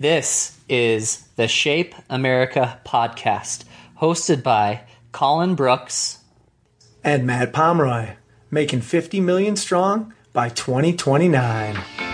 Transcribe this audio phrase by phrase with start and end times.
[0.00, 3.64] This is the Shape America podcast,
[4.00, 6.20] hosted by Colin Brooks
[7.04, 8.14] and Matt Pomeroy,
[8.50, 12.09] making 50 million strong by 2029.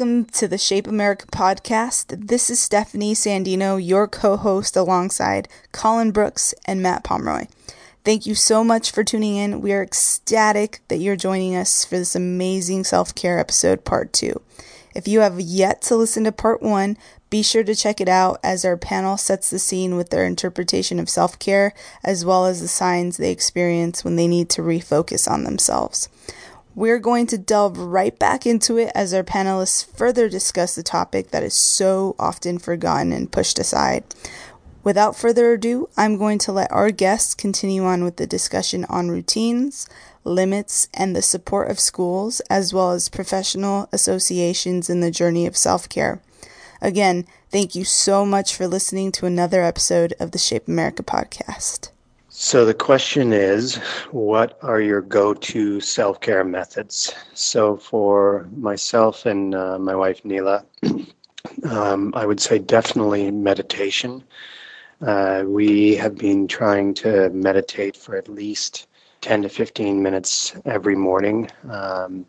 [0.00, 2.26] Welcome to the Shape America podcast.
[2.26, 7.48] This is Stephanie Sandino, your co host, alongside Colin Brooks and Matt Pomeroy.
[8.02, 9.60] Thank you so much for tuning in.
[9.60, 14.40] We are ecstatic that you're joining us for this amazing self care episode, part two.
[14.94, 16.96] If you have yet to listen to part one,
[17.28, 20.98] be sure to check it out as our panel sets the scene with their interpretation
[20.98, 25.30] of self care, as well as the signs they experience when they need to refocus
[25.30, 26.08] on themselves.
[26.74, 31.30] We're going to delve right back into it as our panelists further discuss the topic
[31.30, 34.04] that is so often forgotten and pushed aside.
[34.82, 39.10] Without further ado, I'm going to let our guests continue on with the discussion on
[39.10, 39.88] routines,
[40.24, 45.56] limits, and the support of schools, as well as professional associations in the journey of
[45.56, 46.22] self care.
[46.80, 51.90] Again, thank you so much for listening to another episode of the Shape America podcast.
[52.42, 53.76] So the question is,
[54.12, 57.14] what are your go-to self-care methods?
[57.34, 60.64] So for myself and uh, my wife Neela,
[61.68, 64.24] um, I would say definitely meditation.
[65.02, 68.86] Uh, we have been trying to meditate for at least
[69.20, 71.50] 10 to 15 minutes every morning.
[71.68, 72.24] Um,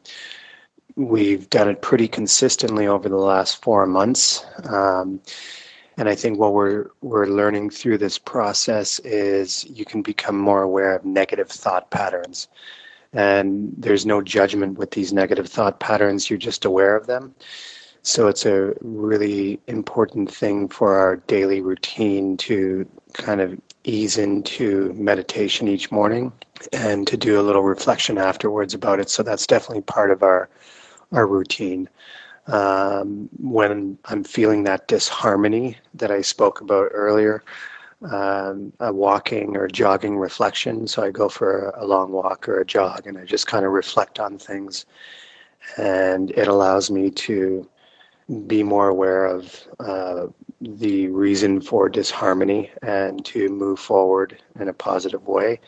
[0.98, 4.44] we've done it pretty consistently over the last four months.
[4.66, 5.22] Um,
[5.98, 10.62] and I think what we're we're learning through this process is you can become more
[10.62, 12.48] aware of negative thought patterns.
[13.14, 17.36] And there's no judgment with these negative thought patterns, you're just aware of them.
[18.04, 24.94] So it's a really important thing for our daily routine to kind of ease into
[24.94, 26.32] meditation each morning
[26.74, 29.10] and to do a little reflection afterwards about it.
[29.10, 30.50] So that's definitely part of our
[31.12, 31.90] our routine
[32.48, 37.44] um, when I'm feeling that disharmony that I spoke about earlier,
[38.10, 40.88] um, a walking or jogging reflection.
[40.88, 43.72] So I go for a long walk or a jog and I just kind of
[43.72, 44.86] reflect on things.
[45.78, 47.70] And it allows me to
[48.48, 50.28] be more aware of uh,
[50.62, 55.60] the reason for disharmony and to move forward in a positive way.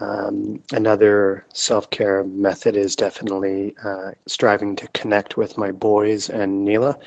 [0.00, 6.64] Um, another self care method is definitely uh, striving to connect with my boys and
[6.64, 6.98] Neela.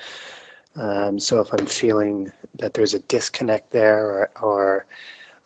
[0.75, 4.85] Um, so if I'm feeling that there's a disconnect there or, or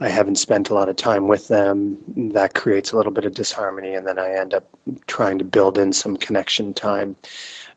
[0.02, 1.98] I haven't spent a lot of time with them,
[2.34, 4.68] that creates a little bit of disharmony, and then I end up
[5.08, 7.16] trying to build in some connection time.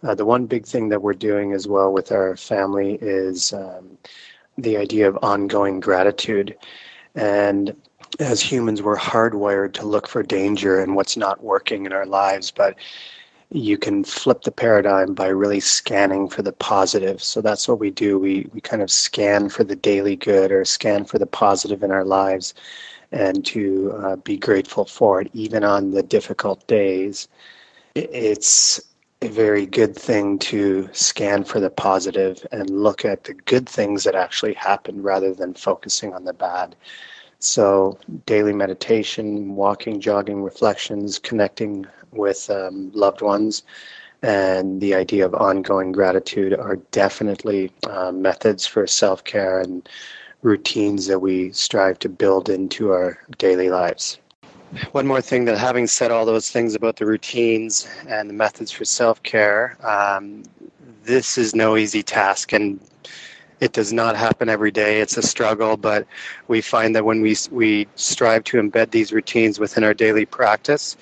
[0.02, 3.98] Uh, the one big thing that we're doing as well with our family is um,
[4.56, 6.56] the idea of ongoing gratitude.
[7.14, 7.76] And
[8.20, 12.50] as humans, we're hardwired to look for danger and what's not working in our lives,
[12.50, 12.76] but
[13.50, 17.22] you can flip the paradigm by really scanning for the positive.
[17.22, 18.18] So that's what we do.
[18.18, 21.90] We, we kind of scan for the daily good or scan for the positive in
[21.90, 22.54] our lives
[23.12, 27.28] and to uh, be grateful for it, even on the difficult days.
[27.94, 28.80] It's
[29.22, 34.02] a very good thing to scan for the positive and look at the good things
[34.04, 36.74] that actually happened rather than focusing on the bad.
[37.44, 43.64] So, daily meditation, walking, jogging, reflections, connecting with um, loved ones,
[44.22, 49.86] and the idea of ongoing gratitude are definitely uh, methods for self care and
[50.40, 54.18] routines that we strive to build into our daily lives.
[54.92, 58.70] One more thing that having said all those things about the routines and the methods
[58.70, 60.44] for self care, um,
[61.04, 62.54] this is no easy task.
[62.54, 62.80] And
[63.60, 65.00] it does not happen every day.
[65.00, 66.06] It's a struggle, but
[66.48, 70.96] we find that when we we strive to embed these routines within our daily practice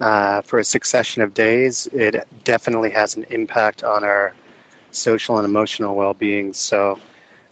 [0.00, 4.34] uh, for a succession of days, it definitely has an impact on our
[4.90, 6.52] social and emotional well-being.
[6.52, 6.98] So.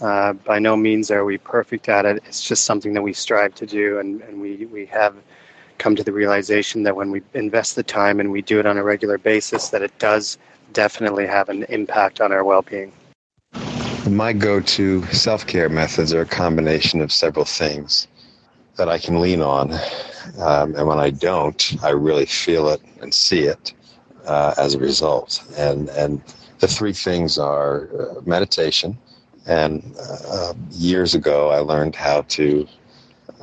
[0.00, 2.22] Uh, by no means are we perfect at it.
[2.24, 5.16] It's just something that we strive to do, and, and we, we have
[5.78, 8.78] come to the realization that when we invest the time and we do it on
[8.78, 10.38] a regular basis, that it does
[10.72, 12.92] definitely have an impact on our well-being.
[14.08, 18.08] My go to self care methods are a combination of several things
[18.76, 19.72] that I can lean on.
[20.38, 23.75] Um, and when I don't, I really feel it and see it
[24.26, 25.43] uh, as a result.
[25.56, 26.22] And, and
[26.60, 28.96] the three things are uh, meditation.
[29.46, 32.66] And uh, years ago, I learned how to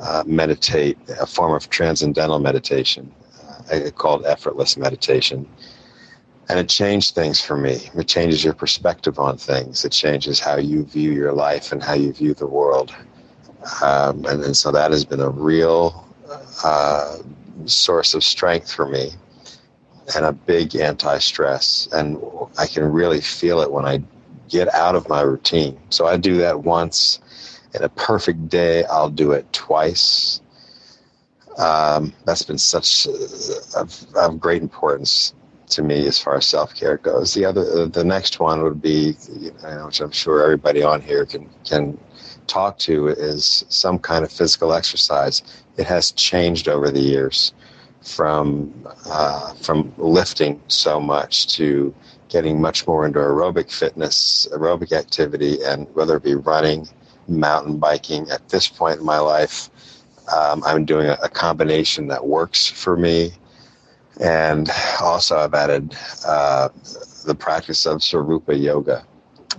[0.00, 3.12] uh, meditate, a form of transcendental meditation
[3.70, 5.48] uh, called effortless meditation.
[6.48, 7.90] And it changed things for me.
[7.96, 9.84] It changes your perspective on things.
[9.84, 12.94] It changes how you view your life and how you view the world.
[13.82, 16.06] Um, and, and so that has been a real
[16.62, 17.18] uh,
[17.64, 19.10] source of strength for me
[20.14, 21.88] and a big anti stress.
[21.92, 22.22] And
[22.58, 24.02] I can really feel it when I
[24.48, 25.76] get out of my routine.
[25.90, 27.20] So I do that once.
[27.74, 30.40] In a perfect day, I'll do it twice.
[31.58, 33.06] Um, that's been such
[33.74, 35.34] of, of great importance
[35.68, 37.34] to me as far as self care goes.
[37.34, 41.24] The other, the next one would be, you know, which I'm sure everybody on here
[41.24, 41.98] can can
[42.46, 45.42] talk to, is some kind of physical exercise.
[45.76, 47.52] It has changed over the years
[48.02, 48.72] from
[49.06, 51.94] uh, from lifting so much to
[52.28, 56.88] getting much more into aerobic fitness, aerobic activity, and whether it be running,
[57.28, 58.28] mountain biking.
[58.30, 59.70] At this point in my life,
[60.34, 63.32] um, I'm doing a, a, combination that works for me.
[64.20, 64.70] And
[65.00, 65.94] also, I've added
[66.26, 66.68] uh,
[67.24, 69.04] the practice of Svaroopa yoga.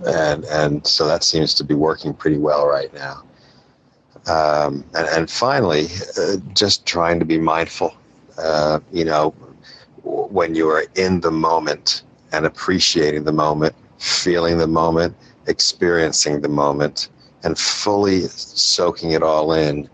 [0.06, 3.22] And, and so that seems to be working pretty well right now.
[4.26, 5.86] Um, and, and finally,
[6.18, 7.96] uh, just trying to be mindful.
[8.36, 9.30] Uh, you know,
[10.02, 12.02] when you are in the moment,
[12.32, 15.16] and appreciating the moment, feeling the moment,
[15.46, 17.08] experiencing the moment,
[17.42, 19.88] and fully soaking it all in,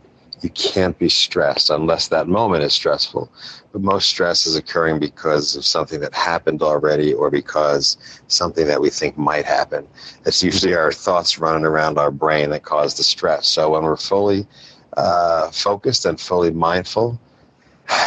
[0.45, 3.33] you can't be stressed unless that moment is stressful.
[3.73, 7.97] But most stress is occurring because of something that happened already or because
[8.29, 9.89] something that we think might happen.
[10.27, 13.49] It's usually our thoughts running around our brain that cause the stress.
[13.49, 14.47] So when we're fully
[14.97, 17.19] uh, focused and fully mindful,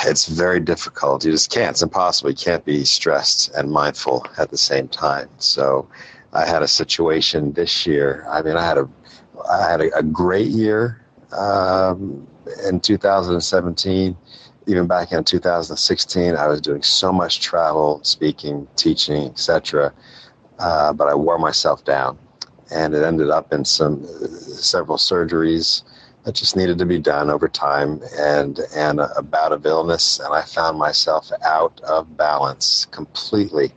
[0.05, 1.25] it's very difficult.
[1.25, 1.71] You just can't.
[1.71, 2.29] It's impossible.
[2.29, 5.29] You can't be stressed and mindful at the same time.
[5.37, 5.87] So,
[6.33, 8.25] I had a situation this year.
[8.29, 8.89] I mean, I had a,
[9.49, 11.01] I had a, a great year
[11.33, 12.27] um,
[12.65, 14.17] in 2017.
[14.69, 19.93] Even back in 2016, I was doing so much travel, speaking, teaching, etc.
[20.59, 22.17] Uh, but I wore myself down,
[22.71, 25.83] and it ended up in some several surgeries
[26.27, 30.33] that just needed to be done over time and and a, bout of illness and
[30.33, 33.71] I found myself out of balance completely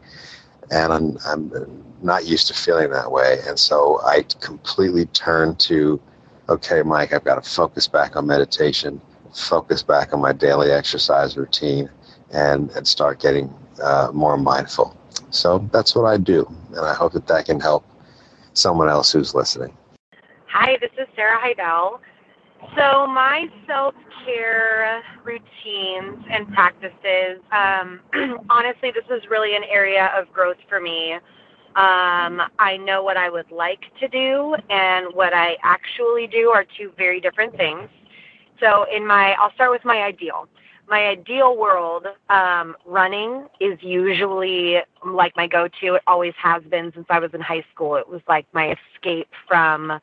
[0.72, 6.00] and I'm, I'm not used to feeling that way and so I completely turned to
[6.50, 9.00] okay Mike I've got to focus back on meditation
[9.34, 11.88] focus back on my daily exercise routine
[12.32, 13.52] and and start getting
[13.82, 14.96] uh, more mindful
[15.30, 17.84] so that's what I do and I hope that that can help
[18.52, 19.76] someone else who's listening
[20.52, 22.00] Hi, this is Sarah Heidel.
[22.76, 23.94] So my self
[24.24, 28.00] care routines and practices, um,
[28.50, 31.14] honestly, this is really an area of growth for me.
[31.76, 36.64] Um, I know what I would like to do and what I actually do are
[36.76, 37.88] two very different things.
[38.58, 40.48] So in my, I'll start with my ideal.
[40.88, 45.94] My ideal world, um, running is usually like my go-to.
[45.94, 47.94] It always has been since I was in high school.
[47.94, 50.00] It was like my escape from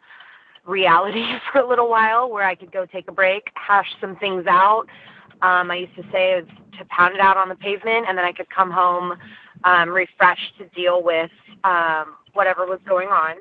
[0.65, 4.45] reality for a little while where I could go take a break, hash some things
[4.47, 4.85] out.
[5.41, 6.45] Um, I used to say was
[6.79, 9.17] to pound it out on the pavement, and then I could come home
[9.63, 11.31] um, refreshed to deal with
[11.63, 13.37] um, whatever was going on.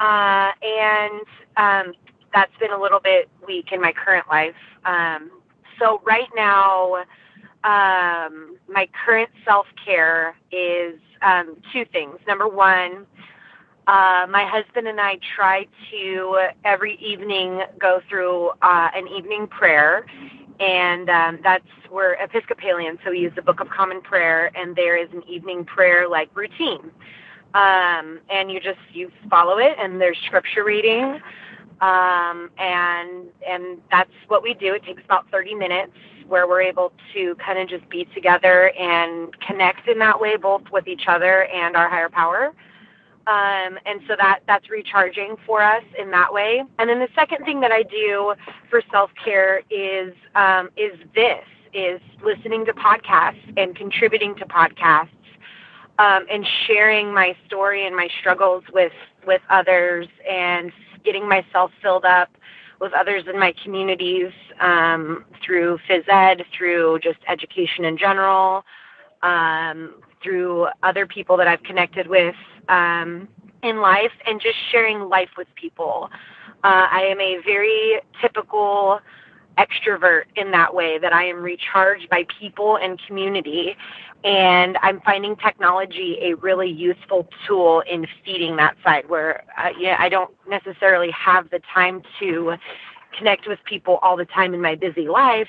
[0.00, 1.22] Uh, and
[1.56, 1.94] um,
[2.34, 4.54] that's been a little bit weak in my current life.
[4.84, 5.30] Um,
[5.78, 7.04] so right now,
[7.64, 12.18] um, my current self care is um, two things.
[12.26, 13.06] Number one,
[13.86, 20.06] uh, my husband and I try to every evening go through uh, an evening prayer,
[20.60, 24.96] and um, that's we're Episcopalian, so we use the Book of Common Prayer, and there
[24.96, 26.90] is an evening prayer like routine,
[27.54, 31.20] um, and you just you follow it, and there's scripture reading,
[31.80, 34.74] um, and and that's what we do.
[34.74, 35.92] It takes about 30 minutes
[36.28, 40.62] where we're able to kind of just be together and connect in that way, both
[40.72, 42.52] with each other and our higher power.
[43.26, 46.64] Um, and so that that's recharging for us in that way.
[46.78, 48.34] And then the second thing that I do
[48.68, 55.08] for self care is um, is this is listening to podcasts and contributing to podcasts
[55.98, 58.92] um, and sharing my story and my struggles with
[59.26, 60.72] with others and
[61.04, 62.30] getting myself filled up
[62.80, 68.64] with others in my communities um, through phys ed, through just education in general,
[69.22, 72.34] um, through other people that I've connected with
[72.68, 73.28] um,
[73.62, 76.10] in life and just sharing life with people.
[76.64, 79.00] Uh, I am a very typical
[79.58, 83.76] extrovert in that way that I am recharged by people and community.
[84.24, 89.96] And I'm finding technology a really useful tool in feeding that side where uh, yeah,
[89.98, 92.54] I don't necessarily have the time to
[93.16, 95.48] connect with people all the time in my busy life,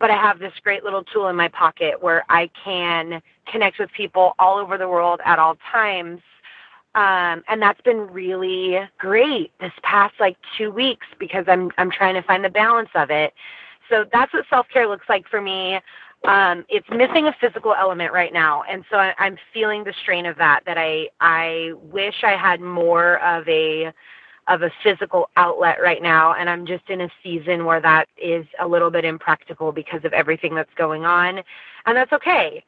[0.00, 3.90] but I have this great little tool in my pocket where I can connect with
[3.92, 6.20] people all over the world at all times.
[6.96, 12.14] Um, and that's been really great this past like two weeks because I'm I'm trying
[12.14, 13.34] to find the balance of it.
[13.90, 15.78] So that's what self care looks like for me.
[16.24, 20.24] Um, it's missing a physical element right now, and so I, I'm feeling the strain
[20.24, 20.60] of that.
[20.64, 23.92] That I I wish I had more of a
[24.48, 28.46] of a physical outlet right now and i'm just in a season where that is
[28.60, 31.42] a little bit impractical because of everything that's going on
[31.84, 32.62] and that's okay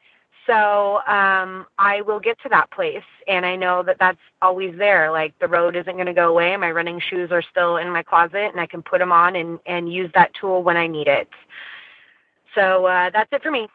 [0.49, 5.11] so um, i will get to that place and i know that that's always there
[5.11, 8.01] like the road isn't going to go away my running shoes are still in my
[8.01, 11.07] closet and i can put them on and, and use that tool when i need
[11.07, 11.29] it
[12.55, 13.67] so uh, that's it for me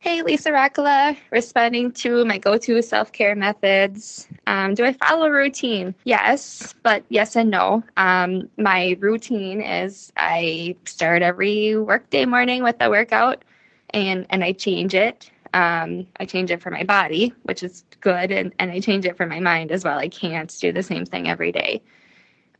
[0.00, 4.28] Hey, Lisa Rockala, responding to my go to self care methods.
[4.46, 5.92] Um, do I follow a routine?
[6.04, 7.82] Yes, but yes and no.
[7.96, 13.44] Um, my routine is I start every workday morning with a workout
[13.90, 15.32] and, and I change it.
[15.54, 19.16] Um, I change it for my body, which is good, and, and I change it
[19.16, 19.98] for my mind as well.
[19.98, 21.82] I can't do the same thing every day.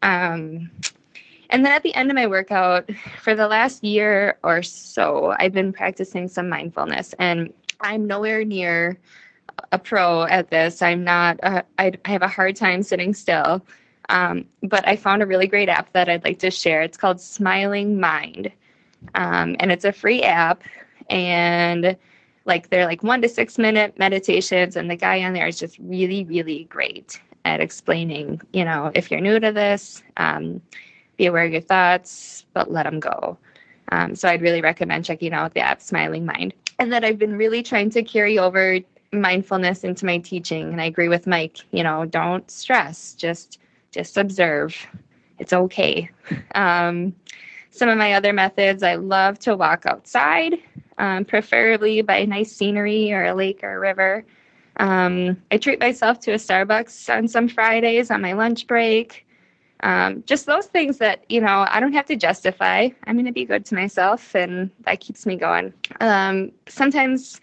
[0.03, 0.71] Um,
[1.51, 2.91] and then at the end of my workout,
[3.23, 8.99] for the last year or so, I've been practicing some mindfulness, and I'm nowhere near
[9.73, 10.83] a pro at this.
[10.83, 13.65] I'm not, uh, I, I have a hard time sitting still.
[14.09, 16.81] Um, but I found a really great app that I'd like to share.
[16.83, 18.51] It's called Smiling Mind.
[19.15, 20.63] Um, and it's a free app.
[21.11, 21.97] And
[22.49, 24.75] like they're like one to six minute meditations.
[24.75, 29.11] And the guy on there is just really, really great at explaining, you know, if
[29.11, 30.61] you're new to this, um,
[31.17, 33.37] be aware of your thoughts, but let them go.
[33.93, 36.55] Um, so I'd really recommend checking out the app Smiling Mind.
[36.79, 38.79] And that I've been really trying to carry over
[39.13, 40.71] mindfulness into my teaching.
[40.71, 43.59] And I agree with Mike, you know, don't stress, just
[43.91, 44.75] just observe.
[45.39, 46.11] It's okay.
[46.55, 47.15] Um,
[47.71, 50.55] some of my other methods, I love to walk outside,
[50.99, 54.25] um, preferably by nice scenery or a lake or a river.
[54.77, 59.27] Um, I treat myself to a Starbucks on some Fridays on my lunch break.
[59.81, 62.89] Um, just those things that you know i don't have to justify.
[63.05, 65.73] I'm going to be good to myself and that keeps me going.
[66.01, 67.41] Um, sometimes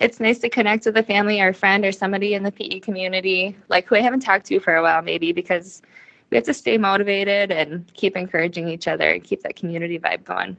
[0.00, 2.80] it's nice to connect with a family or a friend or somebody in the pe
[2.80, 5.82] community like who i haven't talked to for a while maybe because
[6.30, 10.24] we have to stay motivated and keep encouraging each other and keep that community vibe
[10.24, 10.56] going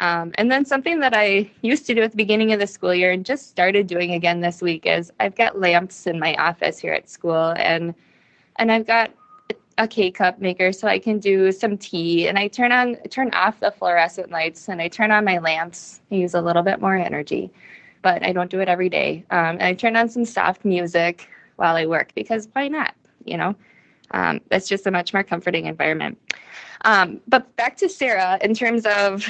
[0.00, 2.94] um, and then something that I used to do at the beginning of the school
[2.94, 6.78] year and just started doing again this week is I've got lamps in my office
[6.78, 7.94] here at school and
[8.56, 9.12] and I've got
[9.76, 13.32] a K cup maker so I can do some tea and I turn on turn
[13.32, 16.00] off the fluorescent lights and I turn on my lamps.
[16.10, 17.50] I use a little bit more energy,
[18.02, 19.24] but I don't do it every day.
[19.30, 22.94] Um, and I turn on some soft music while I work because why not?
[23.24, 23.56] You know,
[24.12, 26.18] um, that's just a much more comforting environment.
[26.84, 29.28] Um, but back to Sarah in terms of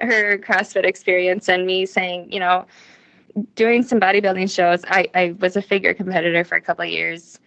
[0.00, 2.66] her CrossFit experience and me saying, you know,
[3.54, 4.82] doing some bodybuilding shows.
[4.88, 7.38] I, I was a figure competitor for a couple of years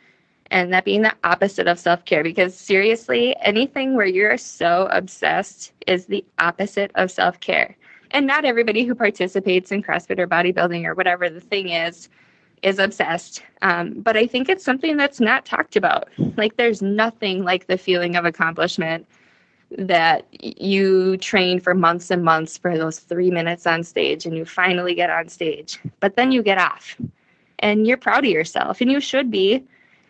[0.52, 2.24] and that being the opposite of self care.
[2.24, 7.76] Because seriously, anything where you're so obsessed is the opposite of self care.
[8.12, 12.10] And not everybody who participates in CrossFit or bodybuilding or whatever the thing is
[12.62, 13.44] is obsessed.
[13.62, 16.10] Um, but I think it's something that's not talked about.
[16.36, 19.08] Like, there's nothing like the feeling of accomplishment
[19.78, 24.46] that you train for months and months for those three minutes on stage and you
[24.46, 25.80] finally get on stage.
[26.00, 26.98] But then you get off
[27.60, 29.64] and you're proud of yourself and you should be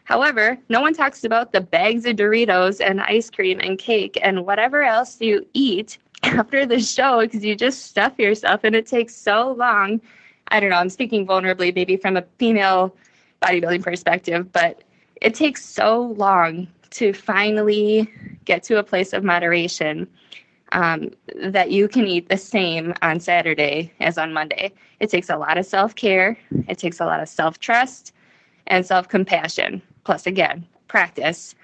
[0.10, 4.44] However, no one talks about the bags of Doritos and ice cream and cake and
[4.44, 9.16] whatever else you eat after the show because you just stuff yourself and it takes
[9.16, 10.02] so long.
[10.48, 12.96] I don't know, I'm speaking vulnerably, maybe from a female
[13.44, 14.82] bodybuilding perspective, but
[15.22, 18.12] it takes so long to finally
[18.46, 20.08] get to a place of moderation
[20.72, 24.72] um, that you can eat the same on Saturday as on Monday.
[25.00, 28.14] It takes a lot of self care, it takes a lot of self trust
[28.68, 31.56] and self compassion plus again practice.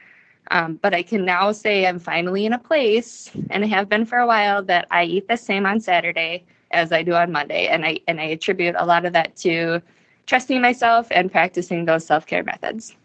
[0.51, 4.05] Um, but i can now say i'm finally in a place and i have been
[4.05, 7.65] for a while that i eat the same on saturday as i do on monday.
[7.65, 9.82] And i and i attribute a lot of that to
[10.27, 12.96] trusting myself and practicing those self-care methods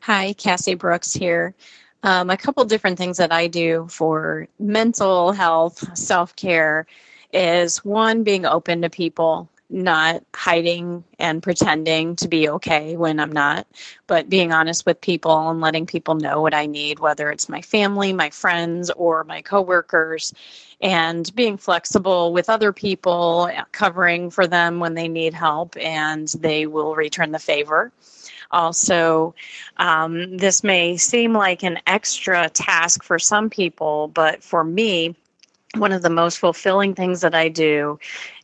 [0.00, 1.54] hi cassie brooks here
[2.02, 6.86] um, a couple different things that i do for mental health self-care
[7.32, 13.30] is one being open to people not hiding and pretending to be okay when I'm
[13.30, 13.66] not,
[14.08, 17.62] but being honest with people and letting people know what I need, whether it's my
[17.62, 20.34] family, my friends, or my coworkers,
[20.80, 26.66] and being flexible with other people, covering for them when they need help, and they
[26.66, 27.92] will return the favor.
[28.52, 29.34] Also,
[29.76, 35.14] um, this may seem like an extra task for some people, but for me,
[35.76, 37.98] one of the most fulfilling things that I do.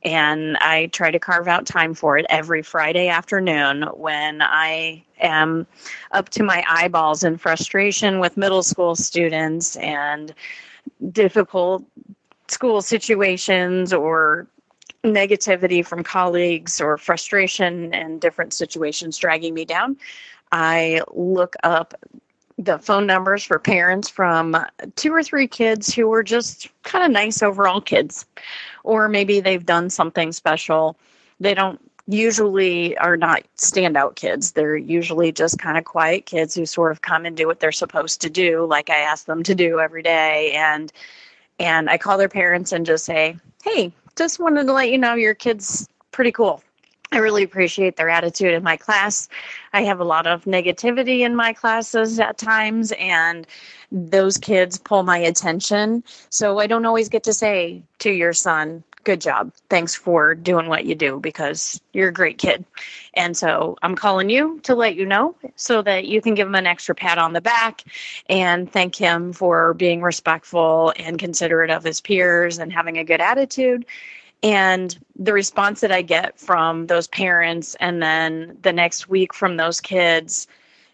[0.05, 5.67] And I try to carve out time for it every Friday afternoon when I am
[6.13, 10.33] up to my eyeballs in frustration with middle school students and
[11.11, 11.85] difficult
[12.49, 14.47] school situations or
[15.13, 19.97] negativity from colleagues or frustration and different situations dragging me down.
[20.53, 21.95] I look up
[22.59, 24.57] the phone numbers for parents from
[24.97, 28.25] two or three kids who were just kind of nice overall kids,
[28.85, 30.97] or maybe they've done something special.
[31.39, 34.53] They don't usually are not standout kids.
[34.53, 37.73] They're usually just kind of quiet kids who sort of come and do what they're
[37.73, 40.53] supposed to do, like I ask them to do every day.
[40.53, 40.93] And
[41.59, 45.15] and I call their parents and just say, "Hey, just wanted to let you know
[45.15, 46.63] your kid's pretty cool."
[47.13, 49.29] I really appreciate their attitude in my class.
[49.73, 53.47] I have a lot of negativity in my classes at times, and
[53.93, 56.03] those kids pull my attention.
[56.31, 59.53] So I don't always get to say to your son, Good job.
[59.71, 62.65] Thanks for doing what you do because you're a great kid.
[63.15, 66.57] And so I'm calling you to let you know so that you can give him
[66.57, 67.85] an extra pat on the back
[68.29, 73.21] and thank him for being respectful and considerate of his peers and having a good
[73.21, 73.87] attitude
[74.43, 79.57] and the response that I get from those parents and then the next week from
[79.57, 80.49] those kids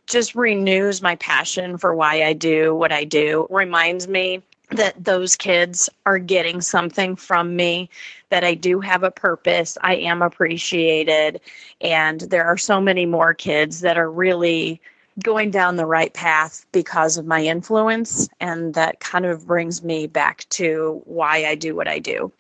[0.04, 5.36] just renews my passion for why I do what I do, reminds me that those
[5.36, 7.88] kids are getting something from me,
[8.30, 11.40] that I do have a purpose, I am appreciated,
[11.80, 14.80] and there are so many more kids that are really
[15.22, 18.28] going down the right path because of my influence.
[18.40, 22.32] And that kind of brings me back to why I do what I do.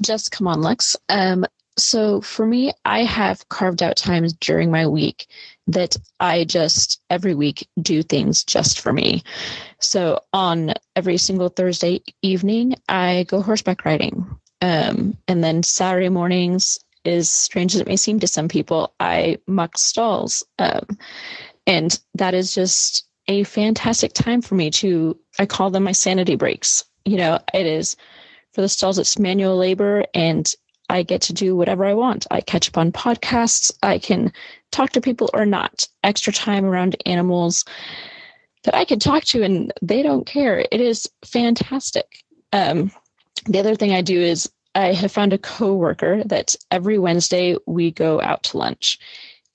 [0.00, 0.96] Just come on, Lex.
[1.08, 1.44] Um,
[1.76, 5.26] so for me, I have carved out times during my week
[5.72, 9.22] that I just every week do things just for me.
[9.80, 14.26] So on every single Thursday evening, I go horseback riding.
[14.62, 19.38] Um, and then Saturday mornings, as strange as it may seem to some people, I
[19.46, 20.44] muck stalls.
[20.58, 20.98] Um,
[21.66, 26.36] and that is just a fantastic time for me to, I call them my sanity
[26.36, 26.84] breaks.
[27.04, 27.96] You know, it is
[28.52, 30.52] for the stalls, it's manual labor and
[30.90, 32.26] I get to do whatever I want.
[32.32, 33.70] I catch up on podcasts.
[33.80, 34.32] I can
[34.70, 35.86] talk to people or not.
[36.04, 37.64] Extra time around animals
[38.64, 40.66] that I can talk to and they don't care.
[40.70, 42.24] It is fantastic.
[42.52, 42.90] Um,
[43.46, 47.90] the other thing I do is I have found a coworker that every Wednesday we
[47.90, 48.98] go out to lunch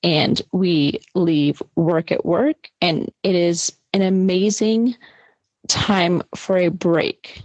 [0.03, 4.95] and we leave work at work and it is an amazing
[5.67, 7.41] time for a break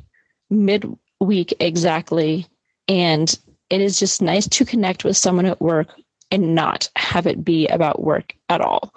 [0.51, 0.85] mid
[1.21, 2.47] week exactly.
[2.89, 5.89] And it is just nice to connect with someone at work
[6.31, 8.95] and not have it be about work at all.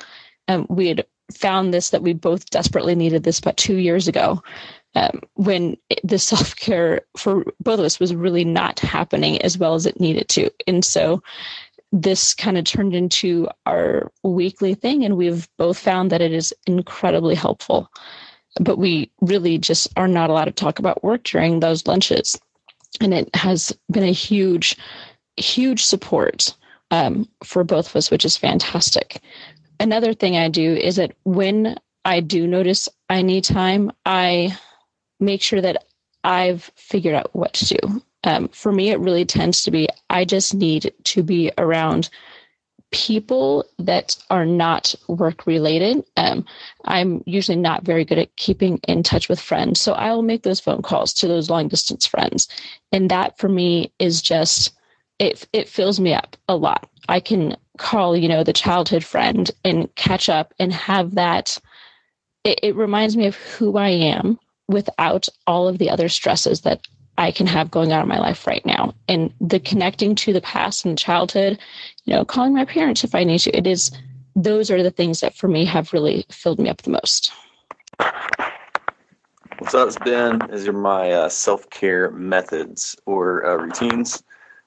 [0.48, 4.44] Um, we had found this that we both desperately needed this about two years ago
[4.96, 9.74] um, when the self care for both of us was really not happening as well
[9.74, 10.52] as it needed to.
[10.68, 11.24] And so
[11.92, 16.54] this kind of turned into our weekly thing, and we've both found that it is
[16.68, 17.90] incredibly helpful
[18.60, 22.40] but we really just are not allowed to talk about work during those lunches.
[23.02, 24.78] And it has been a huge,
[25.38, 26.56] huge support
[26.94, 29.20] um, for both of us, which is fantastic.
[29.80, 31.76] Another thing I do is that when
[32.06, 34.56] I do notice I need time, I
[35.20, 35.86] make sure that
[36.24, 38.02] I've figured out what to do.
[38.24, 42.10] Um, for me, it really tends to be I just need to be around
[42.92, 46.06] people that are not work related.
[46.16, 46.46] Um,
[46.86, 49.82] I'm usually not very good at keeping in touch with friends.
[49.82, 52.48] So I will make those phone calls to those long distance friends.
[52.92, 54.74] And that for me is just,
[55.20, 56.90] it, it fills me up a lot.
[57.10, 61.60] I can call, you know, the childhood friend and catch up and have that.
[62.44, 66.82] It, it reminds me of who I am without all of the other stresses that
[67.18, 68.96] I can have going on in my life right now.
[69.08, 71.60] And the connecting to the past and childhood,
[72.06, 73.92] you know, calling my parents if I need to, it is,
[74.36, 77.32] those are the things that for me have really filled me up the most.
[79.62, 80.42] It's Ben.
[80.52, 84.24] These are my uh, self care methods or uh, routines.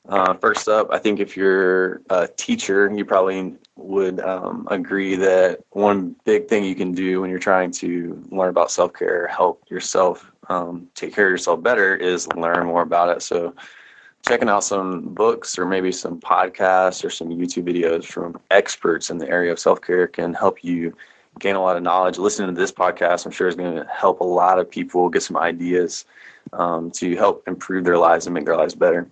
[0.08, 5.60] Uh, first up, I think if you're a teacher, you probably would um, agree that
[5.70, 9.64] one big thing you can do when you're trying to learn about self care, help
[9.68, 13.20] yourself um, take care of yourself better, is learn more about it.
[13.22, 13.52] So,
[14.28, 19.18] checking out some books or maybe some podcasts or some YouTube videos from experts in
[19.18, 20.94] the area of self care can help you
[21.40, 22.16] gain a lot of knowledge.
[22.16, 25.24] Listening to this podcast, I'm sure, is going to help a lot of people get
[25.24, 26.04] some ideas
[26.52, 29.08] um, to help improve their lives and make their lives better.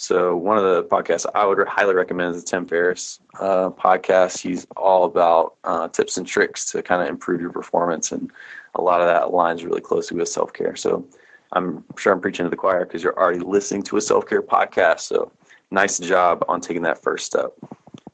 [0.00, 4.40] So one of the podcasts I would highly recommend is the Tim Ferriss uh, podcast.
[4.40, 8.30] He's all about uh, tips and tricks to kind of improve your performance, and
[8.76, 10.76] a lot of that aligns really closely with self care.
[10.76, 11.04] So
[11.50, 14.40] I'm sure I'm preaching to the choir because you're already listening to a self care
[14.40, 15.00] podcast.
[15.00, 15.32] So
[15.72, 17.52] nice job on taking that first step.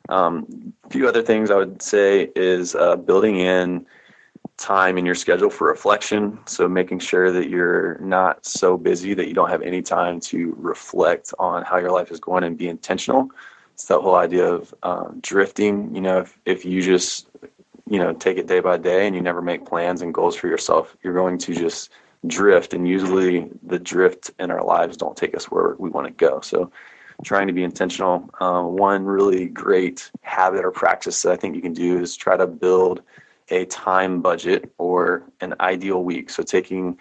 [0.08, 3.84] Um, a few other things I would say is uh, building in
[4.56, 6.38] time in your schedule for reflection.
[6.46, 10.54] So making sure that you're not so busy that you don't have any time to
[10.58, 13.30] reflect on how your life is going and be intentional.
[13.72, 15.94] It's that whole idea of um, drifting.
[15.94, 17.28] You know, if, if you just,
[17.88, 20.46] you know, take it day by day and you never make plans and goals for
[20.46, 21.90] yourself, you're going to just
[22.26, 22.72] drift.
[22.72, 26.40] And usually the drift in our lives don't take us where we want to go.
[26.40, 26.70] So
[27.24, 28.30] trying to be intentional.
[28.40, 32.36] Um, one really great habit or practice that I think you can do is try
[32.36, 33.02] to build
[33.48, 36.30] a time budget or an ideal week.
[36.30, 36.98] So taking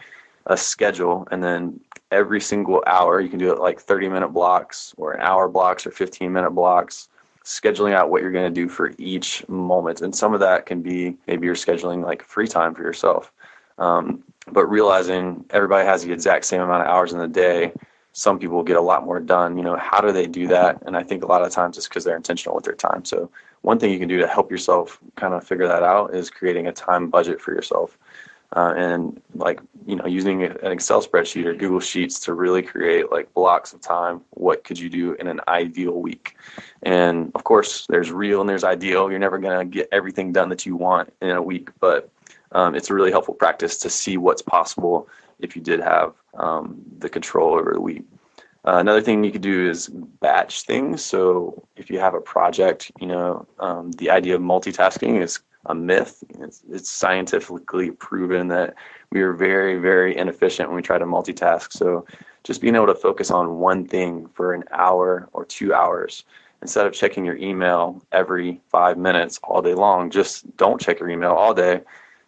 [0.48, 1.80] a schedule and then
[2.12, 5.86] every single hour, you can do it like 30 minute blocks or an hour blocks
[5.86, 7.10] or 15 minute blocks,
[7.44, 10.02] scheduling out what you're going to do for each moment.
[10.02, 13.32] And some of that can be maybe you're scheduling like free time for yourself.
[13.78, 17.72] Um, but realizing everybody has the exact same amount of hours in the day
[18.14, 19.58] some people get a lot more done.
[19.58, 20.82] You know, how do they do that?
[20.86, 23.04] And I think a lot of times it's because they're intentional with their time.
[23.04, 23.30] So
[23.63, 26.67] one thing you can do to help yourself kind of figure that out is creating
[26.67, 27.97] a time budget for yourself.
[28.56, 33.12] Uh, and like you know using an excel spreadsheet or google sheets to really create
[33.12, 36.38] like blocks of time what could you do in an ideal week
[36.84, 40.49] and of course there's real and there's ideal you're never going to get everything done
[40.49, 42.12] that you want in a week but
[42.54, 46.82] um, it's a really helpful practice to see what's possible if you did have um,
[46.99, 48.04] the control over the week.
[48.65, 51.04] Uh, another thing you could do is batch things.
[51.04, 55.76] So if you have a project, you know, um, the idea of multitasking is a
[55.76, 56.23] myth.
[56.39, 58.76] It's, it's, scientifically proven that
[59.12, 61.73] we are very, very inefficient when we try to multitask.
[61.73, 62.06] So
[62.43, 66.23] just being able to focus on one thing for an hour or two hours
[66.62, 71.10] instead of checking your email every five minutes all day long, just don't check your
[71.10, 71.82] email all day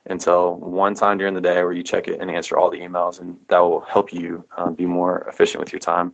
[0.08, 3.20] until one time during the day where you check it and answer all the emails,
[3.20, 6.14] and that will help you um, be more efficient with your time.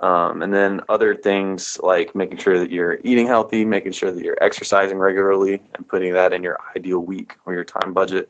[0.00, 4.22] Um, and then other things like making sure that you're eating healthy, making sure that
[4.22, 8.28] you're exercising regularly, and putting that in your ideal week or your time budget.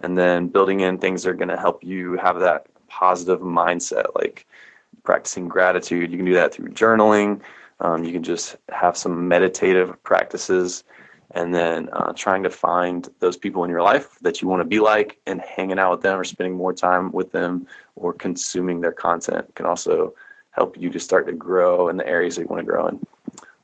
[0.00, 4.14] And then building in things that are going to help you have that positive mindset,
[4.14, 4.46] like
[5.04, 6.10] practicing gratitude.
[6.10, 7.40] You can do that through journaling.
[7.80, 10.84] Um, you can just have some meditative practices
[11.32, 14.68] and then uh, trying to find those people in your life that you want to
[14.68, 17.66] be like and hanging out with them or spending more time with them
[17.96, 20.14] or consuming their content can also
[20.56, 22.98] help you to start to grow in the areas that you want to grow in.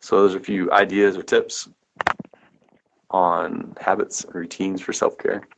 [0.01, 1.69] So those are a few ideas or tips
[3.11, 5.49] on habits and routines for self-care.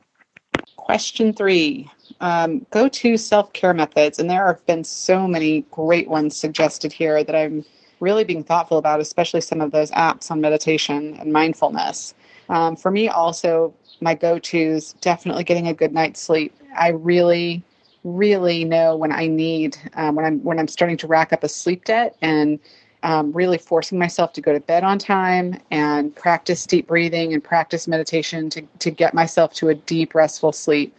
[0.77, 4.19] Question three, um, go to self-care methods.
[4.19, 7.65] And there have been so many great ones suggested here that I'm
[8.01, 12.15] really being thoughtful about, especially some of those apps on meditation and mindfulness.
[12.49, 16.55] Um, for me, also, my go tos definitely getting a good night's sleep.
[16.77, 17.63] I really,
[18.05, 21.49] really know when I need um, when I'm when I'm starting to rack up a
[21.49, 22.61] sleep debt and
[23.03, 27.43] um, really forcing myself to go to bed on time and practice deep breathing and
[27.43, 30.97] practice meditation to to get myself to a deep restful sleep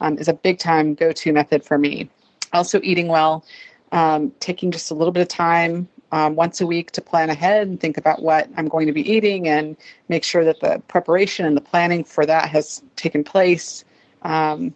[0.00, 2.08] um, is a big time go to method for me.
[2.52, 3.44] Also, eating well,
[3.92, 7.66] um, taking just a little bit of time um, once a week to plan ahead
[7.66, 9.76] and think about what I'm going to be eating and
[10.08, 13.84] make sure that the preparation and the planning for that has taken place.
[14.22, 14.74] Um,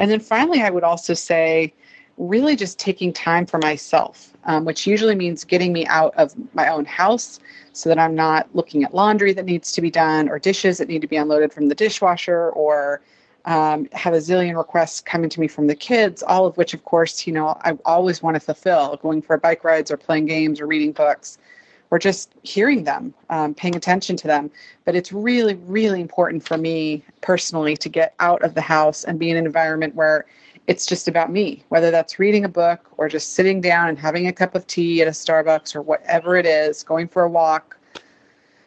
[0.00, 1.72] and then finally, I would also say,
[2.16, 6.68] really just taking time for myself, um, which usually means getting me out of my
[6.68, 7.38] own house
[7.72, 10.88] so that I'm not looking at laundry that needs to be done or dishes that
[10.88, 13.00] need to be unloaded from the dishwasher or
[13.46, 16.84] um, have a zillion requests coming to me from the kids, all of which, of
[16.84, 20.60] course, you know, I always want to fulfill going for bike rides or playing games
[20.60, 21.38] or reading books
[21.90, 24.50] or just hearing them, um, paying attention to them.
[24.84, 29.18] But it's really, really important for me personally to get out of the house and
[29.18, 30.26] be in an environment where
[30.66, 34.28] it's just about me, whether that's reading a book or just sitting down and having
[34.28, 37.80] a cup of tea at a Starbucks or whatever it is, going for a walk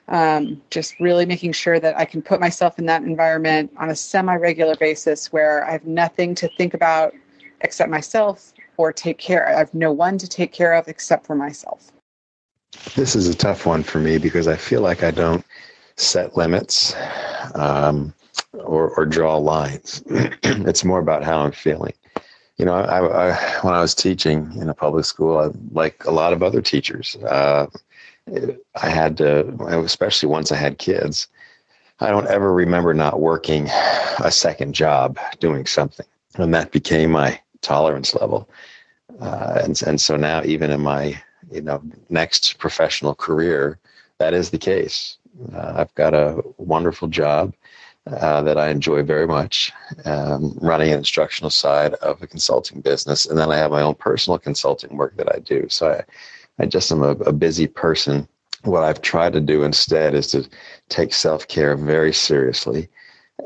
[0.08, 3.96] um, just really making sure that I can put myself in that environment on a
[3.96, 7.14] semi regular basis where I have nothing to think about
[7.62, 9.48] except myself or take care.
[9.48, 11.92] I have no one to take care of except for myself.
[12.96, 15.46] This is a tough one for me because I feel like I don't
[15.96, 16.96] set limits
[17.56, 18.14] um,
[18.54, 20.04] or, or draw lines.
[20.10, 21.94] it's more about how I'm feeling.
[22.58, 26.12] You know, I, I, when I was teaching in a public school, I, like a
[26.12, 27.68] lot of other teachers, uh,
[28.82, 29.48] I had to,
[29.84, 31.28] especially once I had kids,
[32.00, 33.70] I don't ever remember not working
[34.24, 36.06] a second job doing something.
[36.36, 38.50] And that became my tolerance level.
[39.20, 41.22] Uh, and, and so now, even in my
[41.54, 43.80] you know next professional career,
[44.20, 45.18] that is the case.
[45.54, 47.54] Uh, I've got a wonderful job.
[48.08, 49.72] uh, that I enjoy very much,
[50.06, 53.26] um, running an instructional side of a consulting business.
[53.26, 55.68] And then I have my own personal consulting work that I do.
[55.70, 56.04] So I,
[56.64, 58.28] I just am a, a busy person.
[58.64, 60.48] What I've tried to do instead is to
[60.90, 62.90] take self care very seriously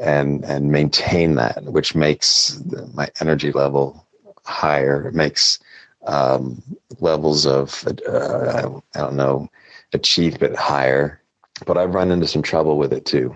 [0.01, 2.59] and and maintain that, which makes
[2.93, 4.05] my energy level
[4.45, 5.07] higher.
[5.07, 5.59] It makes
[6.07, 6.61] um,
[6.99, 9.49] levels of uh, I don't know
[9.93, 11.21] achievement higher.
[11.65, 13.35] But I've run into some trouble with it too.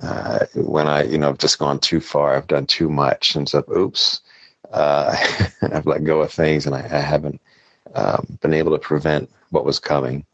[0.00, 3.48] Uh, when I, you know, I've just gone too far, I've done too much, and
[3.48, 4.20] so, oops,
[4.72, 5.16] uh,
[5.62, 7.40] I've let go of things, and I, I haven't
[7.94, 10.26] um, been able to prevent what was coming.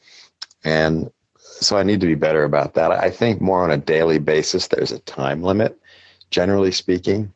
[0.64, 2.90] And so I need to be better about that.
[2.90, 5.78] I think more on a daily basis, there's a time limit,
[6.30, 7.32] generally speaking,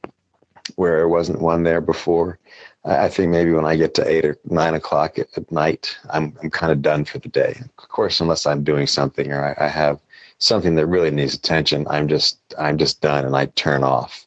[0.74, 2.38] where there wasn't one there before.
[2.86, 6.50] I think maybe when I get to eight or nine o'clock at, night, I'm I'm
[6.50, 7.58] kind of done for the day.
[7.78, 10.00] Of course, unless I'm doing something or I, I have
[10.38, 14.26] something that really needs attention, I'm just I'm just done and I turn off.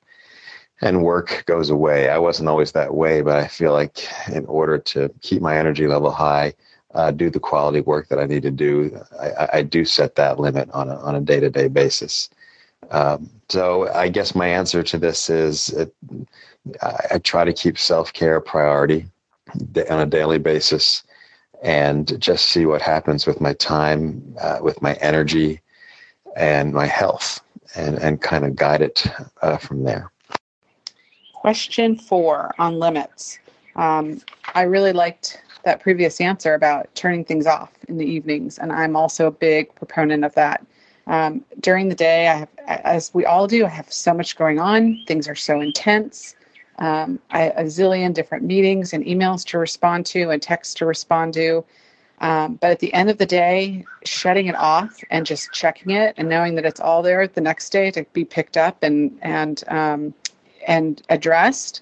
[0.82, 2.10] And work goes away.
[2.10, 5.88] I wasn't always that way, but I feel like in order to keep my energy
[5.88, 6.54] level high,
[6.96, 10.40] uh, do the quality work that I need to do, I, I do set that
[10.40, 12.30] limit on a on a day to day basis.
[12.92, 15.94] Um, so I guess my answer to this is it,
[16.82, 19.06] I, I try to keep self care a priority
[19.90, 21.04] on a daily basis
[21.62, 25.62] and just see what happens with my time, uh, with my energy,
[26.36, 27.42] and my health,
[27.76, 29.06] and, and kind of guide it
[29.42, 30.12] uh, from there.
[31.34, 33.40] Question four on limits.
[33.76, 34.22] Um,
[34.56, 38.96] I really liked that previous answer about turning things off in the evenings, and I'm
[38.96, 40.66] also a big proponent of that.
[41.08, 44.60] Um, during the day, I have, as we all do, I have so much going
[44.60, 45.04] on.
[45.08, 46.36] Things are so intense.
[46.80, 51.34] Um, I a zillion different meetings and emails to respond to and texts to respond
[51.36, 51.64] to.
[52.22, 56.14] Um, but at the end of the day, shutting it off and just checking it
[56.18, 59.64] and knowing that it's all there the next day to be picked up and and
[59.68, 60.14] um,
[60.68, 61.82] and addressed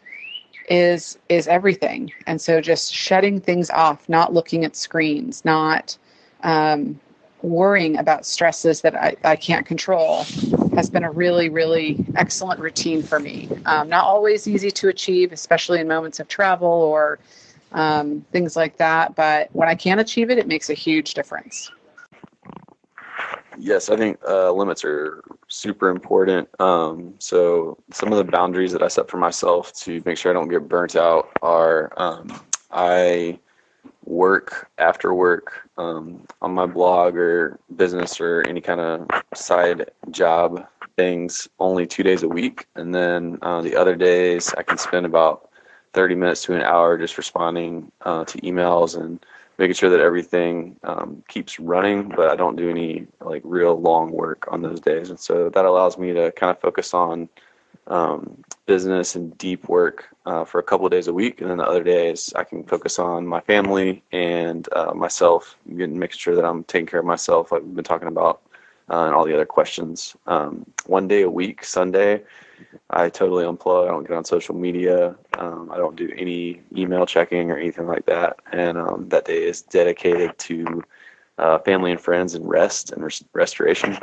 [0.69, 2.11] is is everything.
[2.27, 5.97] And so just shutting things off, not looking at screens, not
[6.43, 6.99] um,
[7.47, 10.23] worrying about stresses that I, I can't control
[10.75, 13.49] has been a really, really excellent routine for me.
[13.65, 17.19] Um, not always easy to achieve, especially in moments of travel or
[17.71, 19.15] um, things like that.
[19.15, 21.71] But when I can achieve it, it makes a huge difference.
[23.59, 26.47] Yes, I think uh, limits are super important.
[26.61, 30.33] Um, so some of the boundaries that I set for myself to make sure I
[30.33, 32.39] don't get burnt out are um,
[32.71, 33.39] I
[34.07, 40.67] work after work um, on my blog or business or any kind of side job
[40.95, 45.05] things only two days a week, and then uh, the other days I can spend
[45.05, 45.49] about
[45.93, 49.23] 30 minutes to an hour just responding uh, to emails and
[49.57, 54.11] making sure that everything um, keeps running, but I don't do any like real long
[54.11, 55.09] work on those days.
[55.09, 57.29] And so that allows me to kind of focus on
[57.87, 61.41] um, business and deep work uh, for a couple of days a week.
[61.41, 65.97] And then the other days I can focus on my family and uh, myself, getting,
[65.97, 68.41] making sure that I'm taking care of myself, like we've been talking about,
[68.89, 70.15] uh, and all the other questions.
[70.27, 72.23] Um, one day a week, Sunday,
[72.89, 73.85] I totally unplug.
[73.85, 75.15] I don't get on social media.
[75.37, 78.37] Um, I don't do any email checking or anything like that.
[78.51, 80.83] And um, that day is dedicated to
[81.37, 83.97] uh, family and friends and rest and res- restoration.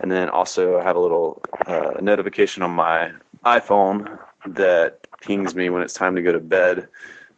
[0.00, 3.12] And then also, I have a little uh, notification on my
[3.44, 6.88] iPhone that pings me when it's time to go to bed.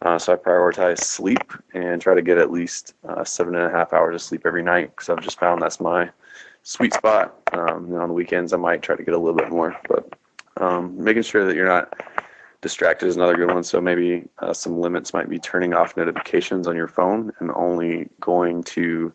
[0.03, 3.71] Uh, so I prioritize sleep and try to get at least uh, seven and a
[3.71, 6.11] half hours of sleep every night because I've just found that's my
[6.63, 7.35] sweet spot.
[7.53, 10.13] Um, on the weekends, I might try to get a little bit more, but
[10.59, 11.93] um, making sure that you're not
[12.61, 13.63] distracted is another good one.
[13.63, 18.09] So maybe uh, some limits might be turning off notifications on your phone and only
[18.21, 19.13] going to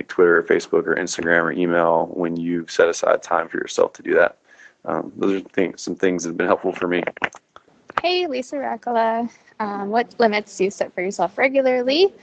[0.00, 3.92] like Twitter or Facebook or Instagram or email when you set aside time for yourself
[3.94, 4.38] to do that.
[4.86, 7.02] Um, those are things, some things that have been helpful for me.
[8.00, 9.30] Hey, Lisa Rackala.
[9.58, 12.14] Um, what limits do you set for yourself regularly?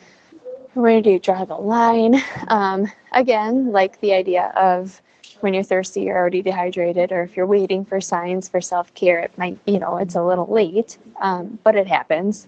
[0.78, 2.22] where do you draw the line?
[2.50, 5.02] Um, again, like the idea of
[5.42, 9.20] when you're thirsty, you're already dehydrated, or if you're waiting for signs for self care,
[9.20, 12.48] it might, you know, it's a little late, um, but it happens.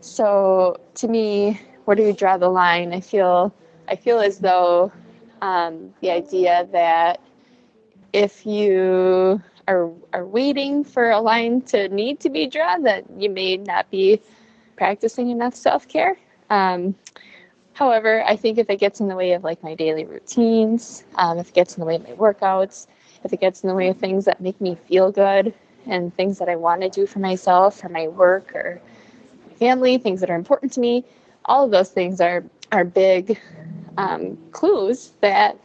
[0.00, 2.92] So to me, where do you draw the line?
[2.92, 3.52] I feel,
[3.90, 4.92] I feel as though
[5.42, 7.20] um, the idea that
[8.12, 13.30] if you are are waiting for a line to need to be drawn, that you
[13.30, 14.20] may not be
[14.76, 16.16] practicing enough self care.
[16.50, 16.96] Um,
[17.74, 21.38] However, I think if it gets in the way of like my daily routines, um,
[21.38, 22.86] if it gets in the way of my workouts,
[23.24, 25.54] if it gets in the way of things that make me feel good
[25.86, 28.80] and things that I want to do for myself, for my work or
[29.48, 31.04] my family, things that are important to me,
[31.46, 33.40] all of those things are are big
[34.00, 35.56] um, clues that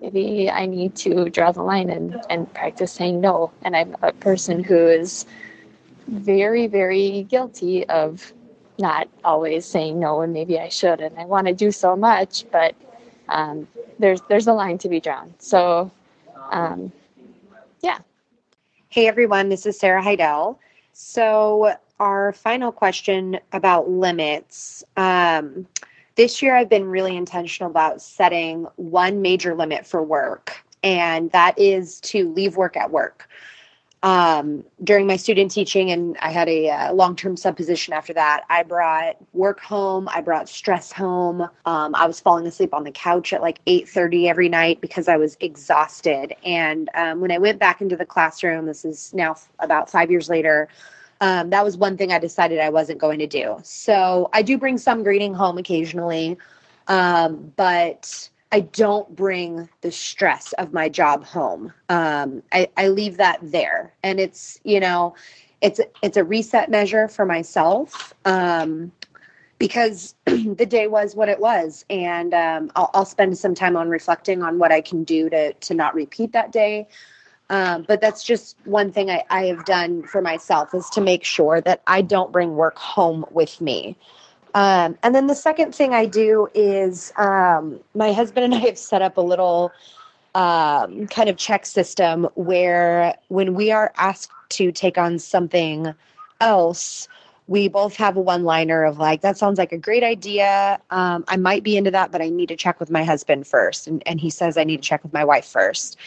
[0.00, 3.50] maybe I need to draw the line and, and practice saying no.
[3.62, 5.26] And I'm a person who is
[6.06, 8.32] very, very guilty of
[8.78, 11.00] not always saying no, and maybe I should.
[11.00, 12.74] And I want to do so much, but
[13.28, 13.66] um,
[13.98, 15.34] there's there's a line to be drawn.
[15.38, 15.90] So,
[16.50, 16.92] um,
[17.82, 17.98] yeah.
[18.88, 20.58] Hey everyone, this is Sarah Heidel.
[20.92, 24.82] So our final question about limits.
[24.96, 25.66] Um,
[26.16, 31.58] this year, I've been really intentional about setting one major limit for work, and that
[31.58, 33.28] is to leave work at work.
[34.02, 38.44] Um, during my student teaching, and I had a, uh, long-term sub position after that.
[38.48, 40.08] I brought work home.
[40.08, 41.42] I brought stress home.
[41.66, 45.18] Um, I was falling asleep on the couch at like 8:30 every night because I
[45.18, 46.34] was exhausted.
[46.46, 50.10] And um, when I went back into the classroom, this is now f- about five
[50.10, 50.68] years later
[51.20, 53.58] um, that was one thing I decided I wasn't going to do.
[53.62, 56.38] So I do bring some greeting home occasionally,
[56.88, 61.72] um, but I don't bring the stress of my job home.
[61.88, 65.14] Um, I, I leave that there, and it's you know,
[65.60, 68.90] it's it's a reset measure for myself um,
[69.58, 73.88] because the day was what it was, and um, I'll, I'll spend some time on
[73.90, 76.88] reflecting on what I can do to to not repeat that day.
[77.50, 81.24] Um, but that's just one thing I, I have done for myself is to make
[81.24, 83.96] sure that I don't bring work home with me.
[84.54, 88.78] Um, and then the second thing I do is um, my husband and I have
[88.78, 89.72] set up a little
[90.36, 95.92] um, kind of check system where when we are asked to take on something
[96.40, 97.08] else,
[97.48, 100.78] we both have a one liner of like, that sounds like a great idea.
[100.90, 103.88] Um, I might be into that, but I need to check with my husband first.
[103.88, 105.98] And, and he says I need to check with my wife first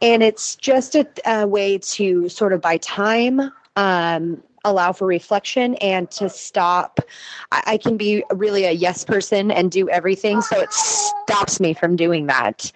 [0.00, 5.74] and it's just a, a way to sort of buy time um, allow for reflection
[5.76, 7.00] and to stop
[7.52, 11.74] I, I, can be really a yes person and do everything so it stops me
[11.74, 12.70] from doing that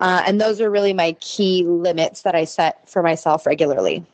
[0.00, 4.04] uh, and those are really my key limits that i set for myself regularly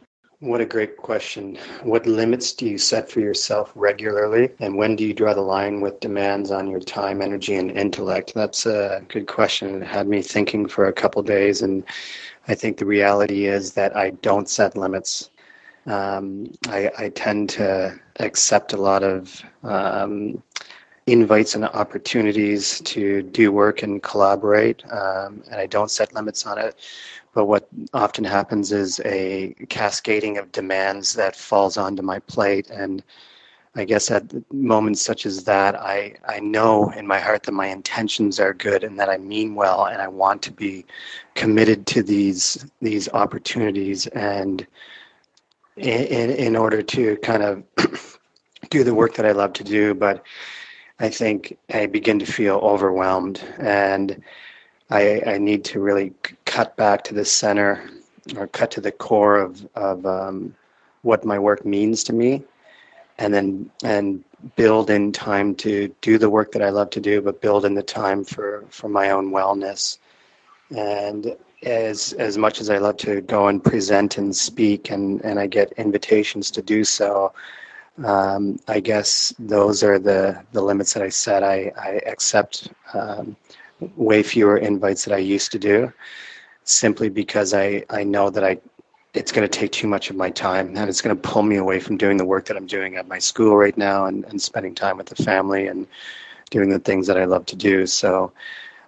[0.40, 1.57] what a great question.
[1.83, 4.51] What limits do you set for yourself regularly?
[4.61, 8.35] And when do you draw the line with demands on your time, energy, and intellect?
[8.35, 9.83] That's a good question.
[9.83, 11.62] It had me thinking for a couple days.
[11.62, 11.85] And
[12.48, 15.30] I think the reality is that I don't set limits.
[15.87, 20.42] Um, I, I, tend to accept a lot of um,
[21.06, 26.59] invites and opportunities to do work and collaborate, um, and I don't set limits on
[26.59, 26.74] it.
[27.35, 33.04] But what often happens is a cascading of demands that falls onto my plate, and
[33.76, 37.66] I guess at moments such as that, I, I know in my heart that my
[37.66, 40.86] intentions are good and that I mean well and I want to be
[41.34, 44.66] committed to these these opportunities and
[45.76, 47.62] in, in order to kind of
[48.70, 49.92] do the work that I love to do.
[49.92, 50.24] But
[50.98, 54.22] I think I begin to feel overwhelmed and
[54.88, 56.14] I, I need to really
[56.46, 57.90] cut back to the center
[58.38, 60.54] or cut to the core of, of um,
[61.02, 62.42] what my work means to me
[63.18, 64.24] and then and
[64.57, 67.74] build in time to do the work that I love to do, but build in
[67.74, 69.98] the time for for my own wellness.
[70.76, 75.38] And as as much as I love to go and present and speak, and and
[75.38, 77.33] I get invitations to do so,
[78.05, 81.42] um, I guess those are the the limits that I set.
[81.42, 83.37] I I accept um,
[83.96, 85.92] way fewer invites that I used to do,
[86.64, 88.59] simply because I I know that I
[89.16, 91.57] it's going to take too much of my time and it's going to pull me
[91.57, 94.40] away from doing the work that I'm doing at my school right now and, and
[94.40, 95.87] spending time with the family and
[96.50, 97.87] doing the things that I love to do.
[97.87, 98.31] So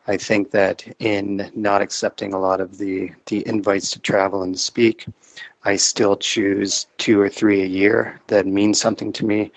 [0.07, 4.59] I think that in not accepting a lot of the, the invites to travel and
[4.59, 5.07] speak,
[5.65, 9.51] I still choose two or three a year that mean something to me.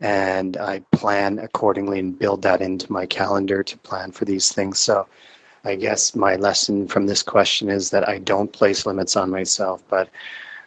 [0.00, 4.78] And I plan accordingly and build that into my calendar to plan for these things.
[4.78, 5.06] So
[5.66, 9.82] I guess my lesson from this question is that I don't place limits on myself,
[9.88, 10.08] but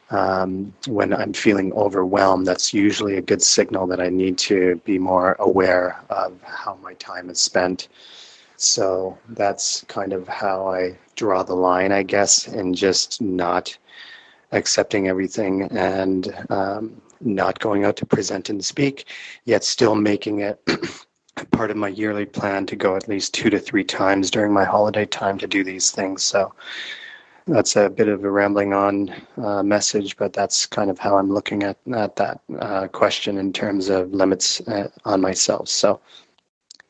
[0.10, 5.00] um, when I'm feeling overwhelmed, that's usually a good signal that I need to be
[5.00, 7.88] more aware of how my time is spent.
[8.58, 13.78] So that's kind of how I draw the line, I guess, and just not
[14.52, 19.06] accepting everything and um, not going out to present and speak,
[19.46, 20.60] yet still making it
[21.52, 24.64] part of my yearly plan to go at least two to three times during my
[24.64, 26.24] holiday time to do these things.
[26.24, 26.54] So
[27.48, 31.32] that's a bit of a rambling on uh, message, but that's kind of how I'm
[31.32, 35.68] looking at, at that uh, question in terms of limits uh, on myself.
[35.68, 36.00] So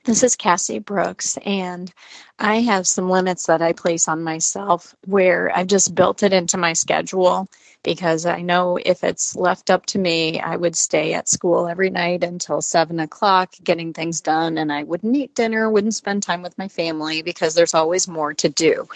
[0.05, 1.93] This is Cassie Brooks, and
[2.39, 6.57] I have some limits that I place on myself where I've just built it into
[6.57, 7.47] my schedule
[7.83, 11.91] because I know if it's left up to me, I would stay at school every
[11.91, 16.41] night until seven o'clock getting things done, and I wouldn't eat dinner, wouldn't spend time
[16.41, 18.87] with my family because there's always more to do.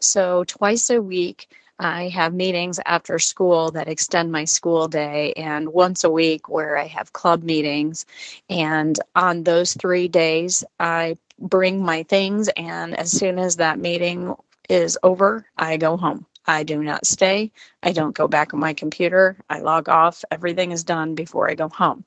[0.00, 1.48] So, twice a week,
[1.80, 6.78] I have meetings after school that extend my school day, and once a week where
[6.78, 8.06] I have club meetings.
[8.50, 14.34] And on those three days, I bring my things, and as soon as that meeting
[14.68, 16.26] is over, I go home.
[16.46, 17.52] I do not stay.
[17.82, 19.38] I don't go back on my computer.
[19.50, 20.24] I log off.
[20.30, 22.04] Everything is done before I go home.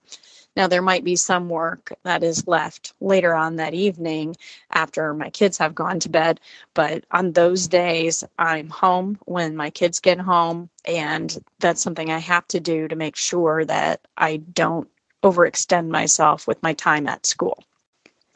[0.56, 4.36] Now, there might be some work that is left later on that evening
[4.72, 6.40] after my kids have gone to bed,
[6.76, 12.20] but on those days, I'm home when my kids get home, and that's something I
[12.20, 14.90] have to do to make sure that I don't
[15.24, 17.64] overextend myself with my time at school.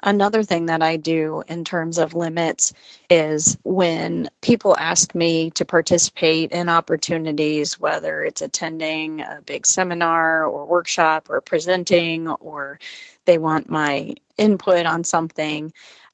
[0.04, 2.74] Another thing that I do in terms of limits
[3.10, 10.46] is when people ask me to participate in opportunities, whether it's attending a big seminar
[10.46, 12.80] or workshop or presenting, or
[13.26, 15.74] they want my input on something,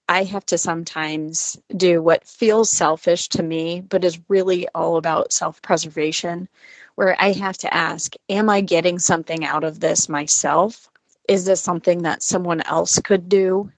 [0.09, 5.34] I have to sometimes do what feels selfish to me, but is really all about
[5.34, 6.47] self preservation,
[6.95, 10.89] where I have to ask, Am I getting something out of this myself?
[11.28, 13.71] Is this something that someone else could do?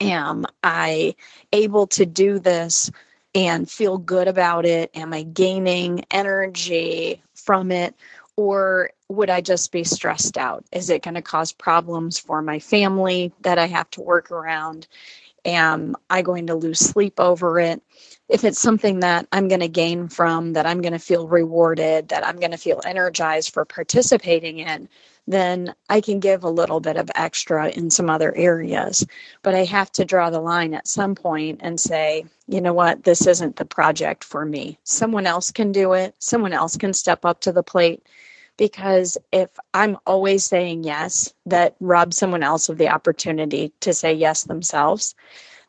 [0.00, 1.14] Am I
[1.52, 2.90] able to do this
[3.34, 4.90] and feel good about it?
[4.94, 7.94] Am I gaining energy from it?
[8.36, 10.64] Or would I just be stressed out?
[10.72, 14.86] Is it going to cause problems for my family that I have to work around?
[15.44, 17.82] Am I going to lose sleep over it?
[18.28, 22.08] If it's something that I'm going to gain from, that I'm going to feel rewarded,
[22.08, 24.88] that I'm going to feel energized for participating in,
[25.30, 29.06] then I can give a little bit of extra in some other areas.
[29.42, 33.04] But I have to draw the line at some point and say, you know what,
[33.04, 34.78] this isn't the project for me.
[34.82, 38.04] Someone else can do it, someone else can step up to the plate.
[38.56, 44.12] Because if I'm always saying yes, that robs someone else of the opportunity to say
[44.12, 45.14] yes themselves.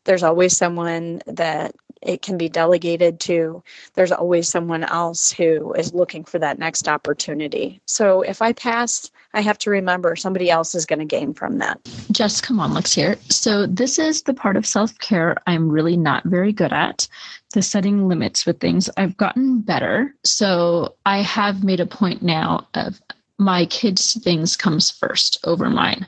[0.04, 3.62] There's always someone that it can be delegated to.
[3.94, 7.80] There's always someone else who is looking for that next opportunity.
[7.86, 11.58] So if I pass, I have to remember somebody else is going to gain from
[11.58, 11.80] that.
[12.10, 13.16] Jessica Monlix here.
[13.28, 17.08] So this is the part of self care I'm really not very good at.
[17.54, 18.90] The setting limits with things.
[18.96, 20.14] I've gotten better.
[20.24, 23.00] So I have made a point now of
[23.38, 26.06] my kids' things comes first over mine.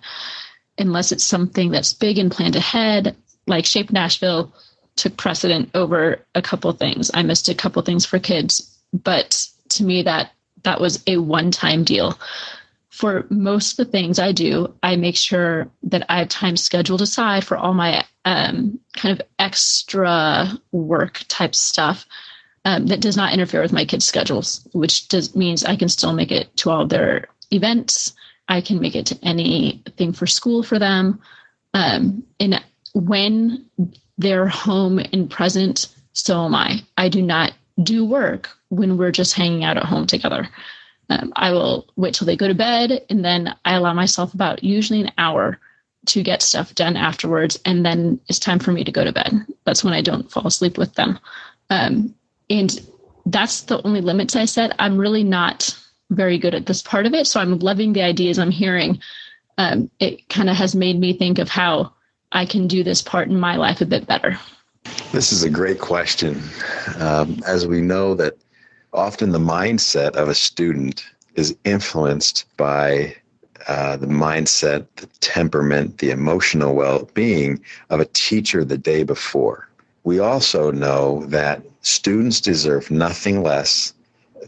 [0.79, 3.17] Unless it's something that's big and planned ahead,
[3.47, 4.53] like Shape Nashville
[4.97, 7.11] took precedent over a couple things.
[7.15, 11.85] I missed a couple things for kids, but to me that that was a one-time
[11.85, 12.19] deal.
[12.95, 17.03] For most of the things I do, I make sure that I have time scheduled
[17.03, 22.07] aside for all my um, kind of extra work type stuff
[22.65, 26.13] um, that does not interfere with my kids' schedules, which does means I can still
[26.13, 28.15] make it to all their events.
[28.49, 31.21] I can make it to anything for school for them.
[31.75, 33.67] Um, and when
[34.19, 36.85] they're home and present, so am I.
[36.97, 40.49] I do not do work when we're just hanging out at home together.
[41.11, 44.65] Um, I will wait till they go to bed and then I allow myself about
[44.65, 45.59] usually an hour
[46.07, 47.59] to get stuff done afterwards.
[47.65, 49.33] And then it's time for me to go to bed.
[49.65, 51.19] That's when I don't fall asleep with them.
[51.71, 52.15] Um,
[52.51, 52.79] and
[53.27, 54.75] that's the only limits I set.
[54.79, 55.79] I'm really not
[56.11, 57.27] very good at this part of it.
[57.27, 59.01] So I'm loving the ideas I'm hearing.
[59.57, 61.93] Um, it kind of has made me think of how
[62.35, 64.39] I can do this part in my life a bit better?
[65.13, 66.43] This is a great question.
[66.99, 68.35] Um, as we know that
[68.95, 73.15] often the mindset of a student is influenced by
[73.67, 79.69] uh, the mindset, the temperament, the emotional well being of a teacher the day before.
[80.05, 83.95] We also know that students deserve nothing less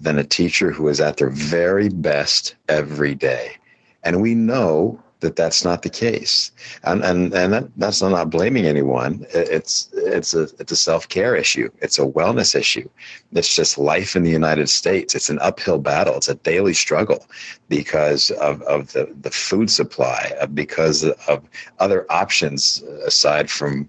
[0.00, 3.56] than a teacher who is at their very best every day.
[4.04, 6.50] And we know that that's not the case,
[6.84, 9.26] and and and that, that's not blaming anyone.
[9.30, 11.70] It's it's a it's a self care issue.
[11.80, 12.88] It's a wellness issue.
[13.32, 15.14] It's just life in the United States.
[15.14, 16.16] It's an uphill battle.
[16.16, 17.26] It's a daily struggle
[17.68, 21.42] because of of the the food supply, because of
[21.78, 23.88] other options aside from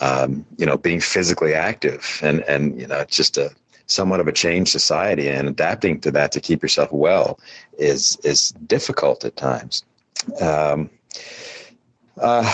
[0.00, 3.50] um, you know being physically active, and and you know it's just a
[3.86, 7.40] somewhat of a changed society and adapting to that to keep yourself well
[7.78, 9.82] is is difficult at times
[10.40, 10.90] um,
[12.20, 12.50] uh,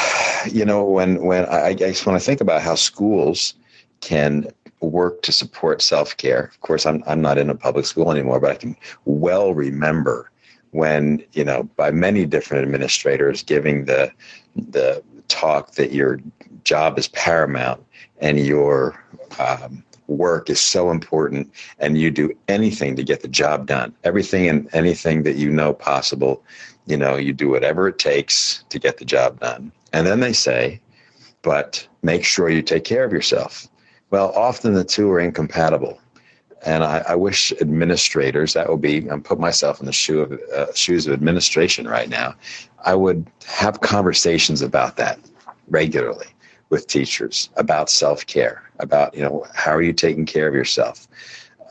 [0.50, 3.54] you know, when when I, I guess when I think about how schools
[4.00, 4.46] can
[4.80, 6.44] work to support self care.
[6.44, 10.30] Of course, I'm I'm not in a public school anymore, but I can well remember
[10.70, 14.12] when you know by many different administrators giving the
[14.56, 16.20] the talk that your
[16.64, 17.82] job is paramount
[18.20, 19.02] and your
[19.38, 24.48] um, work is so important and you do anything to get the job done everything
[24.48, 26.42] and anything that you know possible
[26.86, 29.72] you know you do whatever it takes to get the job done.
[29.92, 30.80] And then they say
[31.42, 33.68] but make sure you take care of yourself.
[34.10, 36.00] Well often the two are incompatible.
[36.66, 40.40] And I, I wish administrators that would be i'm put myself in the shoe of,
[40.54, 42.34] uh, shoes of administration right now
[42.84, 45.18] i would have conversations about that
[45.68, 46.26] regularly
[46.70, 51.06] with teachers about self-care about you know how are you taking care of yourself?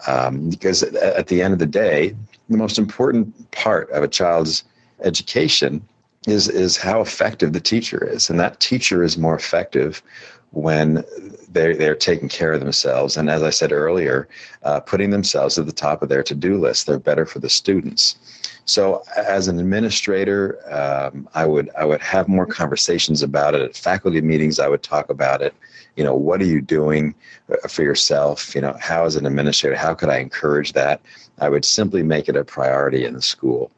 [0.07, 2.15] Um, because at the end of the day
[2.49, 4.63] the most important part of a child's
[5.03, 5.85] education
[6.27, 10.01] is is how effective the teacher is and that teacher is more effective
[10.51, 11.03] when
[11.49, 14.29] they're, they're taking care of themselves and as i said earlier
[14.63, 18.17] uh, putting themselves at the top of their to-do list they're better for the students
[18.65, 23.75] so as an administrator, um, I would I would have more conversations about it at
[23.75, 24.59] faculty meetings.
[24.59, 25.53] I would talk about it.
[25.97, 27.13] You know, what are you doing
[27.51, 28.55] uh, for yourself?
[28.55, 31.01] You know, how as an administrator, how could I encourage that?
[31.39, 33.69] I would simply make it a priority in the school,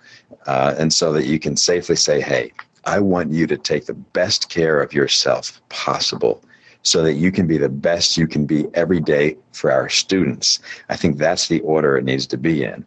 [0.48, 2.52] uh, and so that you can safely say, "Hey,
[2.86, 6.42] I want you to take the best care of yourself possible."
[6.84, 10.60] so that you can be the best you can be every day for our students.
[10.88, 12.86] I think that's the order it needs to be in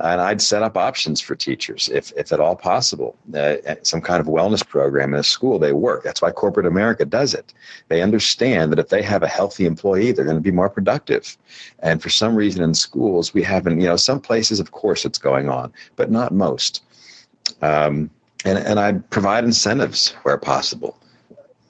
[0.00, 3.16] and I'd set up options for teachers if, if at all possible.
[3.34, 6.04] Uh, some kind of wellness program in a school, they work.
[6.04, 7.52] That's why corporate America does it.
[7.88, 11.36] They understand that if they have a healthy employee, they're going to be more productive.
[11.80, 15.18] And for some reason in schools, we haven't, you know, some places, of course, it's
[15.18, 16.84] going on, but not most.
[17.60, 18.10] Um,
[18.44, 20.96] and, and I provide incentives where possible.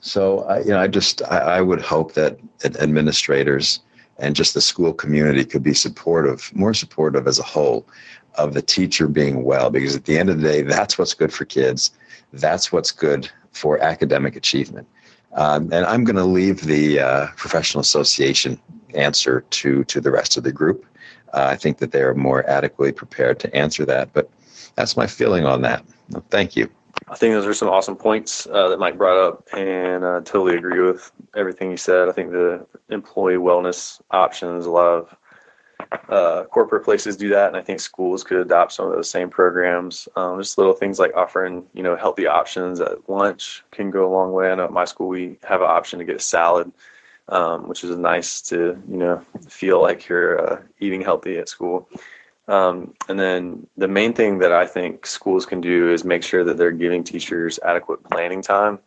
[0.01, 3.81] So, I, you know, I just, I, I would hope that administrators
[4.19, 7.87] and just the school community could be supportive, more supportive as a whole
[8.35, 11.33] of the teacher being well, because at the end of the day, that's what's good
[11.33, 11.93] for kids.
[12.33, 14.87] That's what's good for academic achievement.
[15.33, 18.61] Um, and I'm going to leave the uh, professional association
[18.95, 20.87] answer to to the rest of the group.
[21.35, 24.13] Uh, I think that they are more adequately prepared to answer that.
[24.13, 24.31] But
[24.75, 25.85] that's my feeling on that.
[26.31, 26.71] Thank you.
[27.09, 30.57] I think those are some awesome points uh, that Mike brought up, and I totally
[30.57, 32.09] agree with everything he said.
[32.09, 35.17] I think the employee wellness options, a lot of
[36.09, 39.31] uh, corporate places do that, and I think schools could adopt some of those same
[39.31, 40.09] programs.
[40.17, 44.13] Um, just little things like offering, you know, healthy options at lunch can go a
[44.13, 44.51] long way.
[44.51, 46.73] I know at my school we have an option to get a salad,
[47.29, 51.89] um, which is nice to, you know, feel like you're uh, eating healthy at school.
[52.49, 56.45] Um, and then the main thing that I think schools can do is make sure
[56.45, 58.79] that they're giving teachers adequate planning time,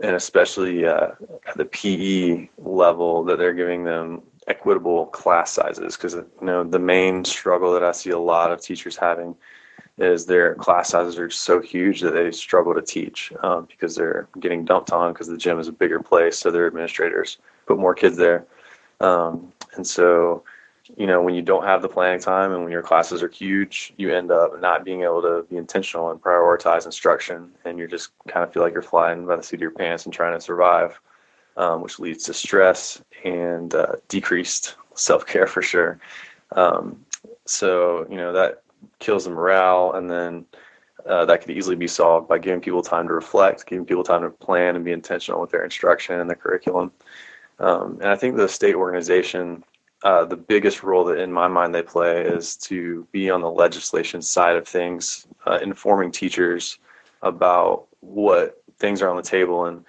[0.00, 1.08] and especially uh,
[1.48, 5.96] at the PE level, that they're giving them equitable class sizes.
[5.96, 9.34] Because you know the main struggle that I see a lot of teachers having
[9.98, 14.28] is their class sizes are so huge that they struggle to teach um, because they're
[14.40, 17.94] getting dumped on because the gym is a bigger place, so their administrators put more
[17.94, 18.46] kids there,
[19.00, 20.44] um, and so
[20.96, 23.92] you know when you don't have the planning time and when your classes are huge,
[23.96, 28.10] you end up not being able to be intentional and prioritize instruction, and you just
[28.28, 30.40] kind of feel like you're flying by the seat of your pants and trying to
[30.40, 30.98] survive
[31.56, 35.98] um, which leads to stress and uh, decreased self care for sure.
[36.52, 37.04] Um,
[37.44, 38.62] so, you know, that
[38.98, 39.92] kills the morale.
[39.94, 40.44] And then
[41.06, 44.22] uh, that could easily be solved by giving people time to reflect, giving people time
[44.22, 46.92] to plan and be intentional with their instruction and their curriculum.
[47.58, 49.62] Um, and I think the state organization,
[50.04, 53.50] uh, the biggest role that in my mind they play is to be on the
[53.50, 56.78] legislation side of things, uh, informing teachers
[57.22, 59.84] about what things are on the table and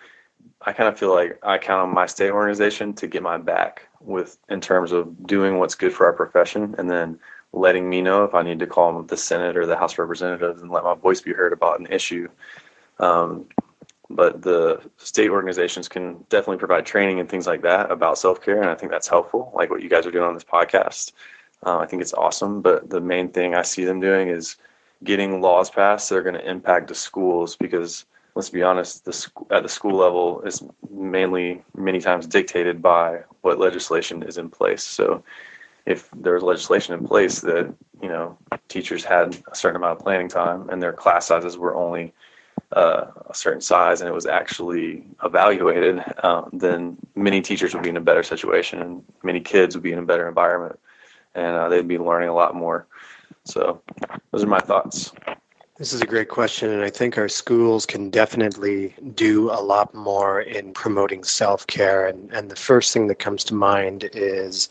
[0.65, 3.87] I kind of feel like I count on my state organization to get my back
[3.99, 7.19] with in terms of doing what's good for our profession and then
[7.51, 10.61] letting me know if I need to call the Senate or the House of Representatives
[10.61, 12.29] and let my voice be heard about an issue.
[12.99, 13.45] Um,
[14.09, 18.61] but the state organizations can definitely provide training and things like that about self care,
[18.61, 21.13] and I think that's helpful, like what you guys are doing on this podcast.
[21.65, 22.61] Uh, I think it's awesome.
[22.61, 24.57] But the main thing I see them doing is
[25.03, 29.13] getting laws passed that are going to impact the schools because let's be honest, the
[29.13, 34.49] sc- at the school level is mainly many times dictated by what legislation is in
[34.49, 34.83] place.
[34.83, 35.23] So
[35.85, 38.37] if there's legislation in place that you know
[38.67, 42.13] teachers had a certain amount of planning time and their class sizes were only
[42.75, 47.89] uh, a certain size and it was actually evaluated, um, then many teachers would be
[47.89, 50.79] in a better situation and many kids would be in a better environment
[51.35, 52.87] and uh, they'd be learning a lot more.
[53.45, 53.81] So
[54.31, 55.11] those are my thoughts.
[55.77, 59.93] This is a great question, and I think our schools can definitely do a lot
[59.95, 62.07] more in promoting self care.
[62.07, 64.69] And, and the first thing that comes to mind is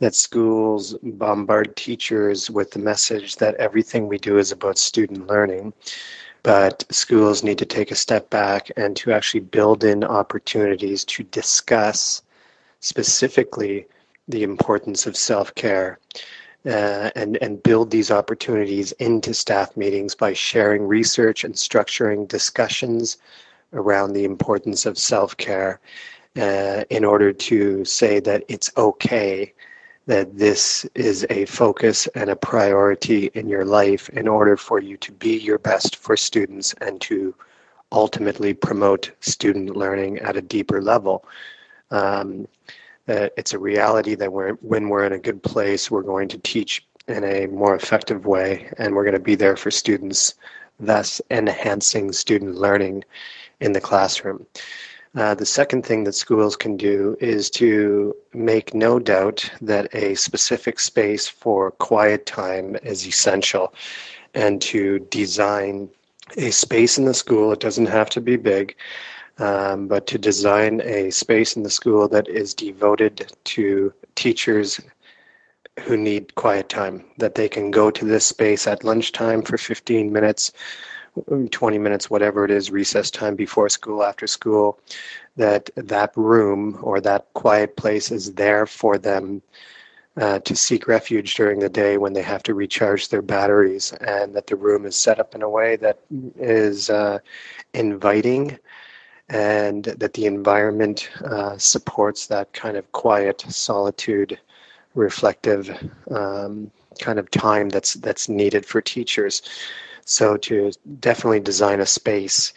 [0.00, 5.72] that schools bombard teachers with the message that everything we do is about student learning.
[6.42, 11.22] But schools need to take a step back and to actually build in opportunities to
[11.24, 12.22] discuss
[12.80, 13.86] specifically
[14.28, 15.98] the importance of self care.
[16.64, 23.16] Uh, and and build these opportunities into staff meetings by sharing research and structuring discussions
[23.72, 25.80] around the importance of self care
[26.36, 29.52] uh, in order to say that it's okay
[30.06, 34.96] that this is a focus and a priority in your life in order for you
[34.96, 37.34] to be your best for students and to
[37.92, 41.24] ultimately promote student learning at a deeper level.
[41.90, 42.48] Um,
[43.08, 46.38] uh, it's a reality that we're, when we're in a good place, we're going to
[46.38, 50.34] teach in a more effective way and we're going to be there for students,
[50.80, 53.04] thus enhancing student learning
[53.60, 54.46] in the classroom.
[55.14, 60.14] Uh, the second thing that schools can do is to make no doubt that a
[60.14, 63.74] specific space for quiet time is essential
[64.34, 65.86] and to design
[66.38, 67.52] a space in the school.
[67.52, 68.74] It doesn't have to be big,
[69.36, 74.80] um, but to design a space in the school that is devoted to teachers
[75.80, 80.10] who need quiet time, that they can go to this space at lunchtime for 15
[80.10, 80.52] minutes
[81.50, 84.78] 20 minutes, whatever it is, recess time before school, after school,
[85.36, 89.42] that that room or that quiet place is there for them
[90.16, 94.34] uh, to seek refuge during the day when they have to recharge their batteries, and
[94.34, 95.98] that the room is set up in a way that
[96.38, 97.18] is uh,
[97.74, 98.58] inviting
[99.28, 104.38] and that the environment uh, supports that kind of quiet solitude
[104.94, 105.70] reflective
[106.10, 109.42] um, kind of time that's that's needed for teachers
[110.04, 112.52] so to definitely design a space.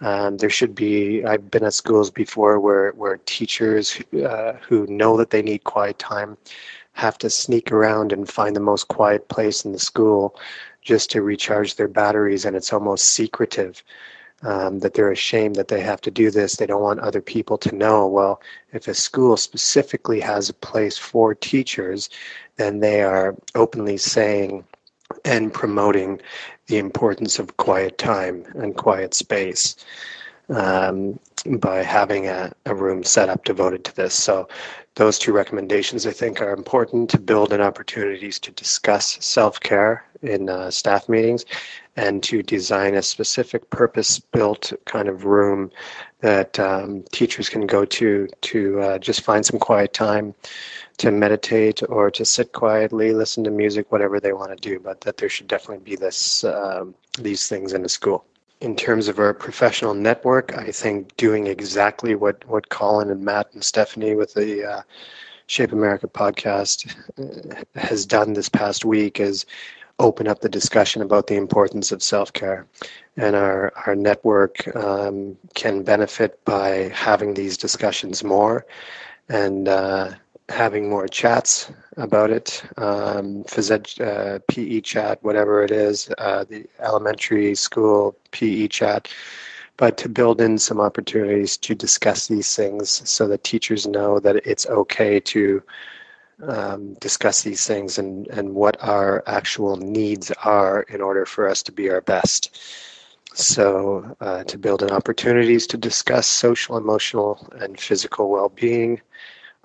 [0.00, 1.24] Um, there should be.
[1.24, 5.98] I've been at schools before where where teachers uh, who know that they need quiet
[5.98, 6.36] time
[6.92, 10.38] have to sneak around and find the most quiet place in the school
[10.82, 13.82] just to recharge their batteries, and it's almost secretive.
[14.42, 16.56] Um, that they're ashamed that they have to do this.
[16.56, 18.06] They don't want other people to know.
[18.06, 18.42] Well,
[18.74, 22.10] if a school specifically has a place for teachers,
[22.56, 24.62] then they are openly saying
[25.24, 26.20] and promoting
[26.66, 29.76] the importance of quiet time and quiet space
[30.48, 31.18] um,
[31.58, 34.14] by having a, a room set up devoted to this.
[34.14, 34.48] So
[34.94, 40.48] those two recommendations I think are important to build in opportunities to discuss self-care in
[40.48, 41.44] uh, staff meetings
[41.96, 45.70] and to design a specific purpose-built kind of room
[46.20, 50.34] that um, teachers can go to to uh, just find some quiet time
[50.98, 55.00] to meditate or to sit quietly, listen to music, whatever they want to do, but
[55.02, 58.24] that there should definitely be this um, these things in the school.
[58.60, 63.52] In terms of our professional network, I think doing exactly what what Colin and Matt
[63.52, 64.82] and Stephanie with the uh,
[65.46, 69.46] Shape America podcast uh, has done this past week is
[69.98, 72.66] open up the discussion about the importance of self-care
[73.16, 78.66] and our, our network um, can benefit by having these discussions more
[79.28, 80.10] and uh,
[80.48, 86.44] having more chats about it, um, phys ed, uh, PE chat, whatever it is, uh,
[86.44, 89.08] the elementary school PE chat,
[89.76, 94.36] but to build in some opportunities to discuss these things so that teachers know that
[94.46, 95.62] it's okay to
[96.42, 101.62] um, discuss these things and, and what our actual needs are in order for us
[101.64, 102.58] to be our best.
[103.34, 109.00] So, uh, to build in opportunities to discuss social, emotional, and physical well being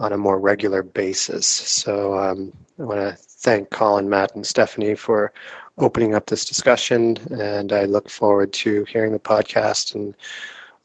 [0.01, 1.45] on a more regular basis.
[1.45, 5.31] So um, I want to thank Colin, Matt, and Stephanie for
[5.77, 10.15] opening up this discussion, and I look forward to hearing the podcast and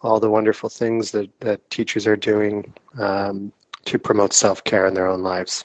[0.03, 3.53] all the wonderful things that, that teachers are doing um,
[3.87, 5.65] to promote self care in their own lives.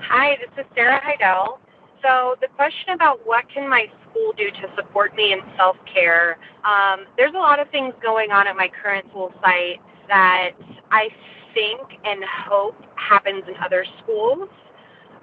[0.00, 1.58] Hi, this is Sarah Heidel.
[2.02, 6.38] So the question about what can my school do to support me in self care?
[6.64, 10.50] Um, there's a lot of things going on at my current school site that
[10.90, 11.08] I
[11.54, 14.48] think and hope happens in other schools?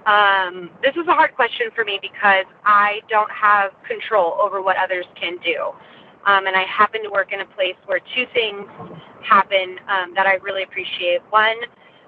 [0.05, 4.77] Um, this is a hard question for me because I don't have control over what
[4.77, 5.71] others can do.
[6.25, 8.67] Um, and I happen to work in a place where two things
[9.23, 11.21] happen um, that I really appreciate.
[11.29, 11.57] One,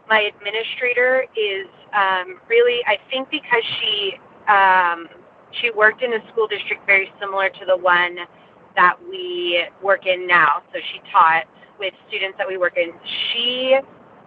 [0.10, 4.14] my administrator is um, really, I think, because she
[4.48, 5.08] um,
[5.62, 8.18] she worked in a school district very similar to the one
[8.76, 10.64] that we work in now.
[10.74, 11.46] So she taught
[11.80, 12.92] with students that we work in.
[13.32, 13.78] She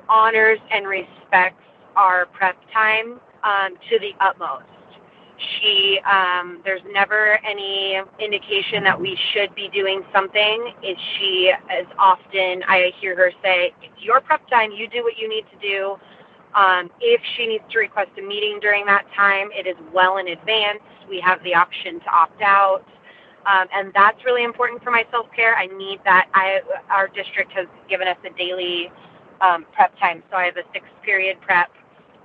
[0.08, 1.62] honors and respects
[1.96, 4.64] our prep time um, to the utmost.
[5.38, 10.72] She, um, there's never any indication that we should be doing something.
[10.82, 14.72] Is she as often I hear her say, "It's your prep time.
[14.72, 15.98] You do what you need to do."
[16.54, 20.28] Um, if she needs to request a meeting during that time, it is well in
[20.28, 20.80] advance.
[21.08, 22.84] We have the option to opt out.
[23.44, 25.54] Um, and that's really important for my self care.
[25.54, 26.28] I need that.
[26.34, 28.90] I our district has given us a daily
[29.40, 31.70] um, prep time, so I have a six period prep,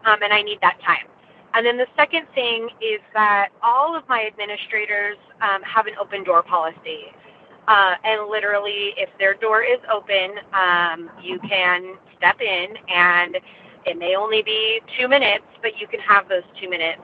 [0.06, 1.08] um, and I need that time.
[1.54, 6.24] And then the second thing is that all of my administrators um, have an open
[6.24, 7.12] door policy.
[7.68, 13.38] Uh, and literally, if their door is open, um, you can step in, and
[13.86, 17.02] it may only be two minutes, but you can have those two minutes.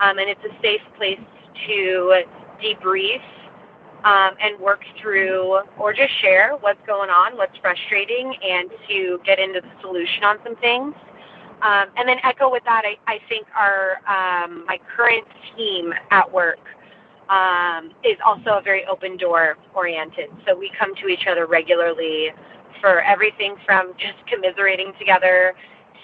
[0.00, 1.18] Um, and it's a safe place
[1.66, 2.22] to
[2.62, 3.22] debrief
[4.04, 9.38] um, and work through or just share what's going on, what's frustrating, and to get
[9.38, 10.94] into the solution on some things.
[11.62, 15.26] Um, and then echo with that, I, I think our um, my current
[15.56, 16.60] team at work
[17.28, 20.30] um, is also a very open door oriented.
[20.46, 22.30] So we come to each other regularly
[22.80, 25.54] for everything from just commiserating together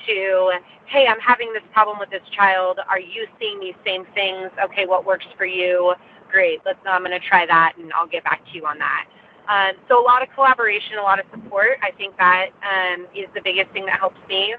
[0.06, 0.52] to,
[0.86, 2.80] hey, I'm having this problem with this child.
[2.88, 4.50] Are you seeing these same things?
[4.62, 5.94] Okay, what works for you?
[6.34, 6.58] Great.
[6.66, 6.80] Let's.
[6.84, 9.06] I'm going to try that, and I'll get back to you on that.
[9.48, 11.78] Um, so a lot of collaboration, a lot of support.
[11.80, 14.56] I think that um, is the biggest thing that helps me.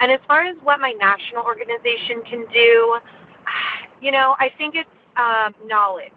[0.00, 3.00] And as far as what my national organization can do,
[4.02, 6.12] you know, I think it's um, knowledge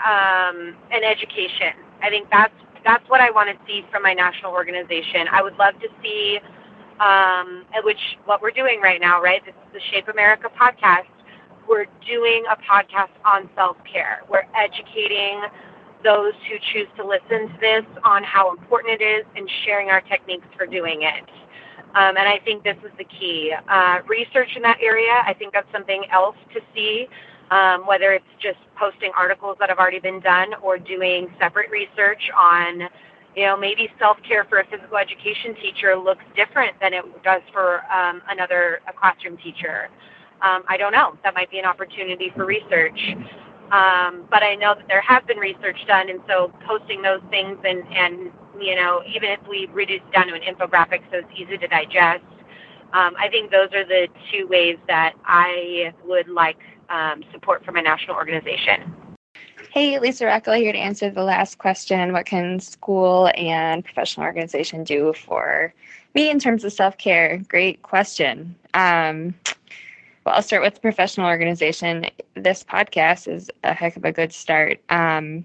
[0.00, 1.76] um, and education.
[2.00, 2.54] I think that's
[2.86, 5.28] that's what I want to see from my national organization.
[5.30, 6.40] I would love to see,
[7.00, 9.44] um, which what we're doing right now, right?
[9.44, 11.04] This is the Shape America podcast.
[11.68, 14.22] We're doing a podcast on self care.
[14.28, 15.42] We're educating
[16.04, 20.00] those who choose to listen to this on how important it is and sharing our
[20.00, 21.28] techniques for doing it.
[21.94, 23.52] Um, and I think this is the key.
[23.68, 27.06] Uh, research in that area, I think that's something else to see,
[27.50, 32.22] um, whether it's just posting articles that have already been done or doing separate research
[32.36, 32.88] on,
[33.36, 37.42] you know, maybe self care for a physical education teacher looks different than it does
[37.52, 39.88] for um, another a classroom teacher.
[40.42, 41.16] Um, I don't know.
[41.22, 43.14] That might be an opportunity for research.
[43.70, 47.58] Um, but I know that there has been research done, and so posting those things
[47.64, 48.30] and, and
[48.60, 51.68] you know, even if we reduce it down to an infographic so it's easy to
[51.68, 52.24] digest,
[52.92, 56.58] um, I think those are the two ways that I would like
[56.90, 58.94] um, support from a national organization.
[59.72, 62.12] Hey, Lisa Rackla here to answer the last question.
[62.12, 65.72] What can school and professional organization do for
[66.14, 67.38] me in terms of self care?
[67.48, 68.54] Great question.
[68.74, 69.34] Um,
[70.24, 72.06] well, I'll start with professional organization.
[72.34, 74.80] This podcast is a heck of a good start.
[74.88, 75.44] Um,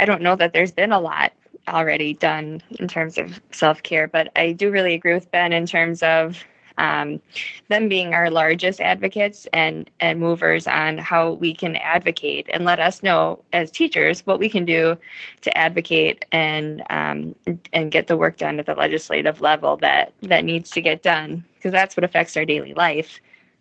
[0.00, 1.32] I don't know that there's been a lot
[1.68, 4.08] already done in terms of self care.
[4.08, 6.44] But I do really agree with Ben in terms of
[6.78, 7.20] um,
[7.68, 12.78] them being our largest advocates and and movers on how we can advocate and let
[12.78, 14.96] us know as teachers what we can do
[15.40, 17.34] to advocate and um,
[17.72, 21.44] and get the work done at the legislative level that that needs to get done
[21.56, 23.20] because that's what affects our daily life,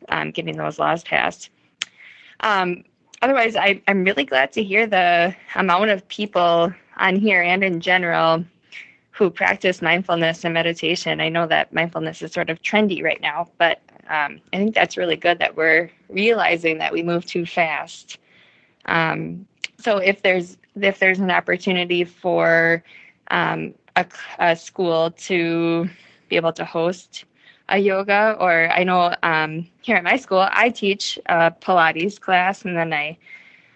[0.09, 1.49] um, getting those laws passed.
[2.41, 2.83] Um,
[3.21, 7.81] otherwise, I, I'm really glad to hear the amount of people on here and in
[7.81, 8.43] general
[9.11, 11.19] who practice mindfulness and meditation.
[11.19, 14.95] I know that mindfulness is sort of trendy right now, but um, I think that's
[14.95, 18.19] really good that we're realizing that we move too fast.
[18.85, 19.47] Um,
[19.79, 22.83] so if there's if there's an opportunity for
[23.31, 24.05] um, a,
[24.39, 25.89] a, school to
[26.29, 27.25] be able to host
[27.69, 32.63] a yoga, or I know um, here at my school I teach a Pilates class,
[32.63, 33.17] and then I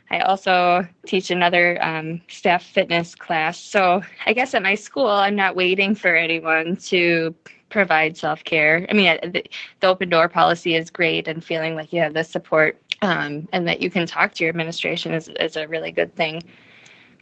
[0.09, 3.57] I also teach another um, staff fitness class.
[3.57, 7.33] So I guess at my school, I'm not waiting for anyone to
[7.69, 8.85] provide self care.
[8.89, 9.43] I mean, the,
[9.79, 13.67] the, open door policy is great, and feeling like you have the support um, and
[13.67, 16.43] that you can talk to your administration is, is a really good thing.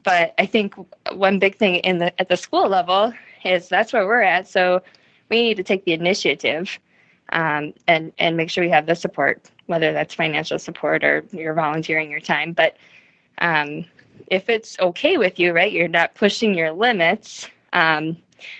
[0.03, 0.74] But I think
[1.13, 3.13] one big thing in the at the school level
[3.45, 4.47] is that's where we're at.
[4.47, 4.82] So
[5.30, 6.80] we need to take the initiative
[7.32, 11.54] um, and and make sure we have the support, whether that's financial support or you're
[11.54, 12.54] volunteering your time.
[12.54, 12.78] But
[13.40, 13.86] um,
[14.28, 17.48] if it's okay with you, right, you're not pushing your limits.
[17.74, 18.18] Um,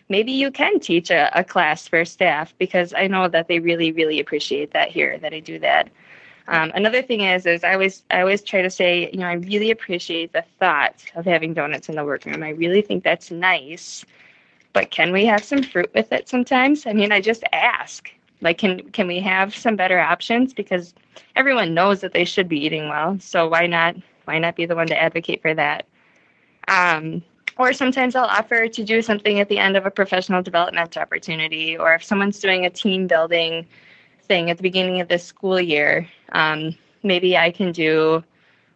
[0.10, 3.92] maybe you can teach a, a, class for staff because I know that they really,
[3.92, 5.90] really appreciate that here that I do that.
[6.48, 9.34] Um, another thing is, is I always, I always try to say, you know, I
[9.34, 12.42] really appreciate the thought of having donuts in the workroom.
[12.42, 14.04] I really think that's nice,
[14.74, 16.86] but can we have some fruit with it sometimes?
[16.86, 18.12] I mean, I just ask.
[18.42, 20.54] Like, can can we have some better options?
[20.54, 20.94] Because
[21.36, 23.18] everyone knows that they should be eating well.
[23.20, 23.96] So why not
[24.26, 25.86] why not be the one to advocate for that?
[26.68, 27.24] Um,
[27.58, 31.78] or sometimes I'll offer to do something at the end of a professional development opportunity,
[31.78, 33.66] or if someone's doing a team building
[34.24, 38.24] thing at the beginning of the school year, um, maybe I can do,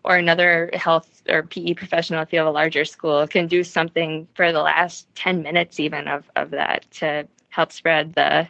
[0.04, 4.28] or another health or PE professional, if you have a larger school, can do something
[4.34, 8.48] for the last 10 minutes even of, of that to help spread the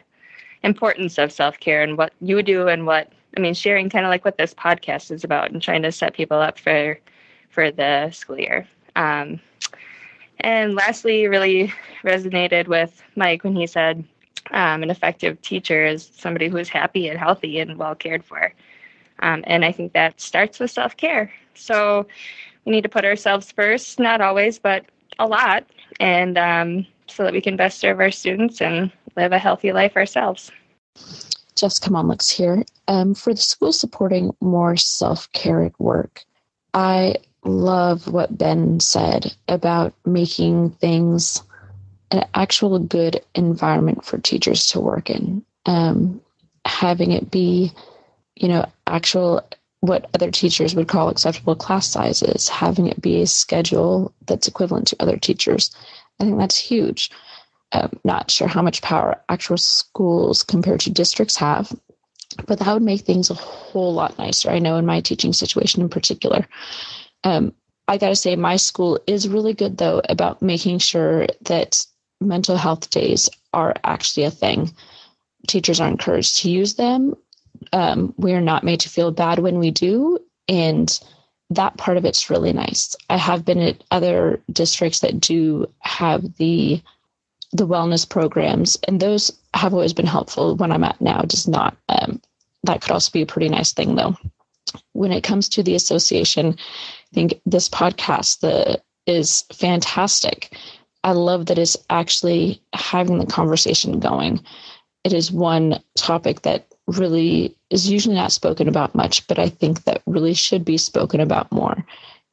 [0.62, 4.10] importance of self care and what you do and what I mean, sharing kind of
[4.10, 6.98] like what this podcast is about and trying to set people up for
[7.50, 8.66] for the school year.
[8.96, 9.40] Um,
[10.40, 11.72] and lastly, really
[12.02, 14.04] resonated with Mike when he said
[14.50, 18.52] um, an effective teacher is somebody who is happy and healthy and well cared for.
[19.20, 21.32] Um, and I think that starts with self care.
[21.54, 22.06] So
[22.64, 24.84] we need to put ourselves first, not always, but
[25.18, 25.64] a lot,
[26.00, 29.96] and um, so that we can best serve our students and live a healthy life
[29.96, 30.50] ourselves.
[31.54, 32.64] Jessica Monlix here.
[32.88, 36.24] Um, for the school supporting more self care at work,
[36.72, 41.42] I love what Ben said about making things
[42.10, 45.44] an actual good environment for teachers to work in.
[45.66, 46.20] Um,
[46.64, 47.72] having it be,
[48.36, 49.42] you know, actual
[49.84, 54.86] what other teachers would call acceptable class sizes, having it be a schedule that's equivalent
[54.88, 55.70] to other teachers.
[56.18, 57.10] I think that's huge.
[57.72, 61.70] Um, not sure how much power actual schools compared to districts have,
[62.46, 64.48] but that would make things a whole lot nicer.
[64.48, 66.48] I know in my teaching situation in particular.
[67.24, 67.52] Um,
[67.86, 71.84] I got to say, my school is really good though about making sure that
[72.22, 74.72] mental health days are actually a thing.
[75.46, 77.14] Teachers are encouraged to use them.
[77.72, 80.18] Um, we are not made to feel bad when we do.
[80.48, 80.98] And
[81.50, 82.96] that part of it's really nice.
[83.10, 86.82] I have been at other districts that do have the
[87.52, 90.56] the wellness programs, and those have always been helpful.
[90.56, 91.76] When I'm at now, does not.
[91.88, 92.20] Um,
[92.64, 94.16] that could also be a pretty nice thing, though.
[94.92, 100.56] When it comes to the association, I think this podcast the, is fantastic.
[101.04, 104.42] I love that it's actually having the conversation going.
[105.04, 109.84] It is one topic that really is usually not spoken about much, but I think
[109.84, 111.84] that really should be spoken about more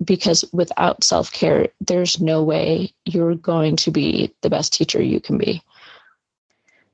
[0.03, 5.19] because without self care, there's no way you're going to be the best teacher you
[5.19, 5.61] can be.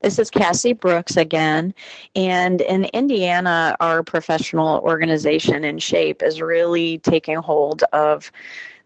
[0.00, 1.74] This is Cassie Brooks again.
[2.14, 8.30] And in Indiana, our professional organization in shape is really taking hold of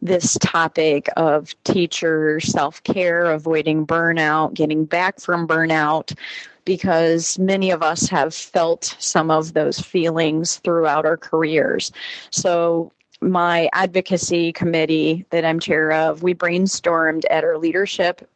[0.01, 6.17] this topic of teacher self care, avoiding burnout, getting back from burnout,
[6.65, 11.93] because many of us have felt some of those feelings throughout our careers.
[12.31, 18.29] So, my advocacy committee that I'm chair of, we brainstormed at our leadership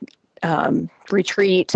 [0.44, 1.74] um, retreat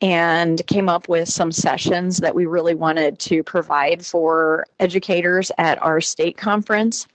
[0.00, 5.82] and came up with some sessions that we really wanted to provide for educators at
[5.82, 7.06] our state conference.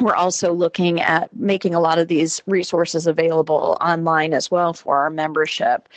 [0.00, 4.98] We're also looking at making a lot of these resources available online as well for
[4.98, 5.88] our membership.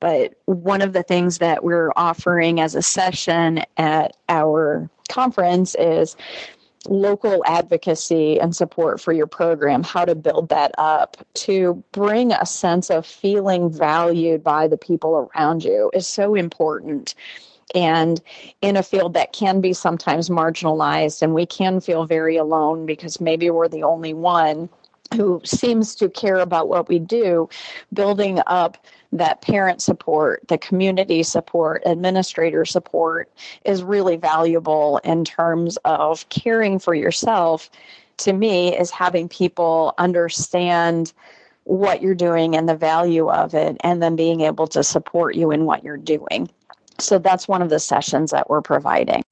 [0.00, 6.16] But one of the things that we're offering as a session at our conference is
[6.86, 12.46] local advocacy and support for your program, how to build that up to bring a
[12.46, 17.14] sense of feeling valued by the people around you is so important.
[17.74, 18.20] And
[18.62, 23.20] in a field that can be sometimes marginalized, and we can feel very alone because
[23.20, 24.70] maybe we're the only one
[25.14, 27.48] who seems to care about what we do,
[27.92, 28.78] building up
[29.12, 33.30] that parent support, the community support, administrator support
[33.64, 37.70] is really valuable in terms of caring for yourself.
[38.18, 41.12] To me, is having people understand
[41.64, 45.50] what you're doing and the value of it, and then being able to support you
[45.50, 46.48] in what you're doing.
[46.98, 49.22] So that's one of the sessions that we're providing.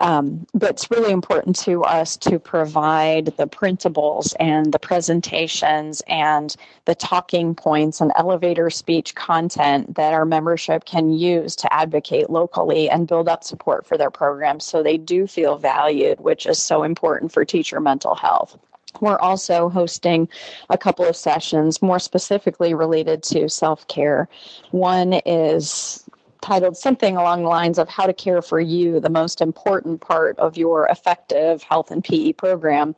[0.00, 6.54] Um, but it's really important to us to provide the printables and the presentations and
[6.84, 12.88] the talking points and elevator speech content that our membership can use to advocate locally
[12.88, 16.84] and build up support for their programs so they do feel valued, which is so
[16.84, 18.56] important for teacher mental health.
[19.00, 20.28] We're also hosting
[20.70, 24.28] a couple of sessions more specifically related to self care.
[24.70, 26.04] One is
[26.40, 30.38] titled something along the lines of how to care for you, the most important part
[30.38, 32.94] of your effective health and PE program.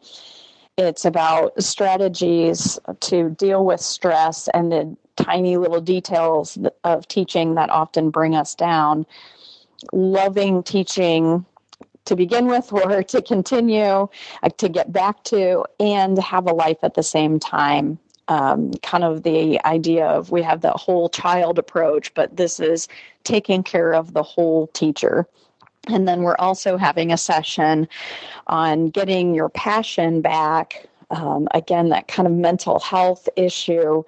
[0.78, 7.70] It's about strategies to deal with stress and the tiny little details of teaching that
[7.70, 9.04] often bring us down.
[9.92, 11.44] Loving teaching
[12.06, 14.08] to begin with or to continue,
[14.42, 17.98] uh, to get back to, and have a life at the same time
[18.30, 22.86] um, kind of the idea of we have the whole child approach, but this is
[23.24, 25.26] taking care of the whole teacher.
[25.88, 27.88] And then we're also having a session
[28.46, 30.86] on getting your passion back.
[31.10, 34.04] Um, again, that kind of mental health issue.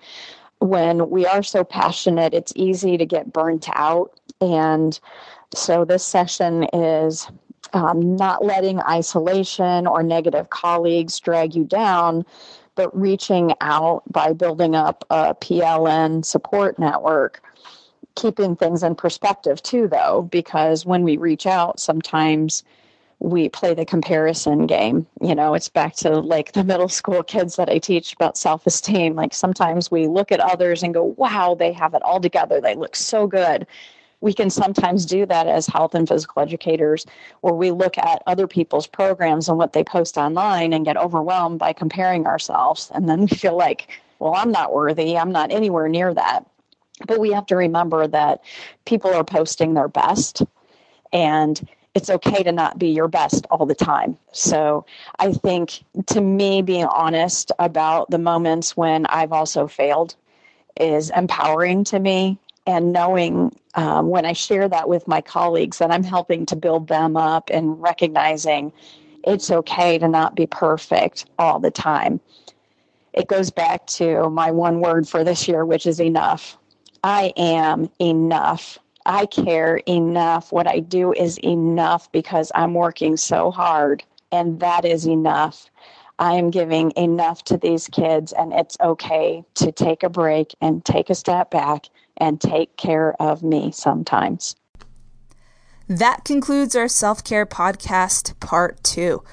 [0.60, 4.12] When we are so passionate, it's easy to get burnt out.
[4.40, 4.98] And
[5.52, 7.28] so this session is
[7.72, 12.24] um, not letting isolation or negative colleagues drag you down,
[12.74, 17.42] but reaching out by building up a PLN support network,
[18.14, 22.62] keeping things in perspective too, though, because when we reach out, sometimes
[23.22, 25.06] we play the comparison game.
[25.20, 28.66] You know, it's back to like the middle school kids that I teach about self
[28.66, 29.14] esteem.
[29.14, 32.60] Like sometimes we look at others and go, wow, they have it all together.
[32.60, 33.66] They look so good.
[34.22, 37.04] We can sometimes do that as health and physical educators,
[37.42, 41.58] where we look at other people's programs and what they post online and get overwhelmed
[41.58, 42.90] by comparing ourselves.
[42.94, 43.88] And then we feel like,
[44.20, 45.18] well, I'm not worthy.
[45.18, 46.46] I'm not anywhere near that.
[47.06, 48.42] But we have to remember that
[48.84, 50.42] people are posting their best.
[51.12, 51.60] And
[51.94, 54.16] it's okay to not be your best all the time.
[54.32, 54.86] So
[55.18, 60.14] I think to me, being honest about the moments when I've also failed
[60.80, 62.38] is empowering to me.
[62.66, 66.88] And knowing um, when I share that with my colleagues that I'm helping to build
[66.88, 68.72] them up and recognizing
[69.24, 72.20] it's okay to not be perfect all the time.
[73.12, 76.56] It goes back to my one word for this year, which is enough.
[77.04, 80.52] I am enough I care enough.
[80.52, 85.70] What I do is enough because I'm working so hard, and that is enough.
[86.22, 90.84] I am giving enough to these kids, and it's okay to take a break and
[90.84, 94.54] take a step back and take care of me sometimes.
[95.88, 99.24] That concludes our self care podcast, part two.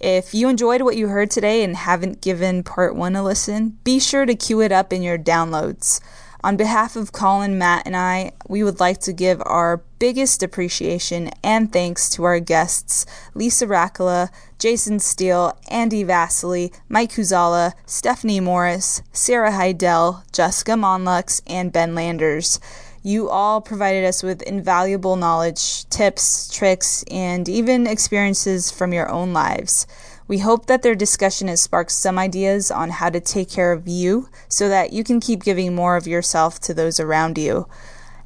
[0.00, 3.98] If you enjoyed what you heard today and haven't given part one a listen, be
[3.98, 6.00] sure to queue it up in your downloads.
[6.46, 11.28] On behalf of Colin, Matt, and I, we would like to give our biggest appreciation
[11.42, 19.02] and thanks to our guests Lisa Rackala, Jason Steele, Andy Vasily, Mike Kuczala, Stephanie Morris,
[19.12, 22.60] Sarah Heidel, Jessica Monlix, and Ben Landers.
[23.02, 29.32] You all provided us with invaluable knowledge, tips, tricks, and even experiences from your own
[29.32, 29.88] lives.
[30.28, 33.86] We hope that their discussion has sparked some ideas on how to take care of
[33.86, 37.68] you so that you can keep giving more of yourself to those around you.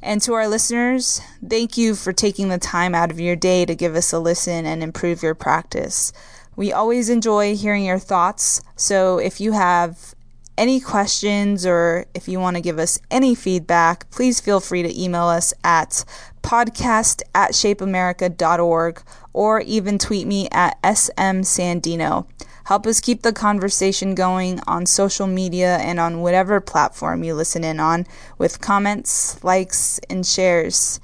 [0.01, 3.75] And to our listeners, thank you for taking the time out of your day to
[3.75, 6.11] give us a listen and improve your practice.
[6.55, 10.15] We always enjoy hearing your thoughts, so if you have
[10.57, 15.01] any questions or if you want to give us any feedback, please feel free to
[15.01, 16.03] email us at
[16.43, 19.01] podcast at shapeamerica.org
[19.33, 22.27] or even tweet me at smsandino.
[22.65, 27.63] Help us keep the conversation going on social media and on whatever platform you listen
[27.63, 28.05] in on
[28.37, 30.99] with comments, likes, and shares.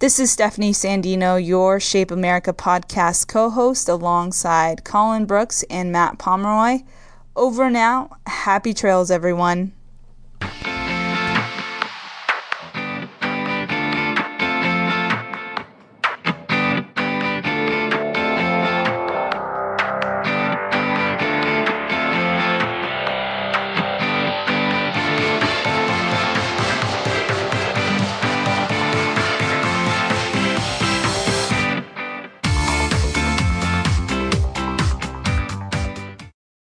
[0.00, 6.18] This is Stephanie Sandino, your Shape America podcast co host, alongside Colin Brooks and Matt
[6.18, 6.84] Pomeroy.
[7.34, 8.16] Over now.
[8.26, 9.72] Happy trails, everyone.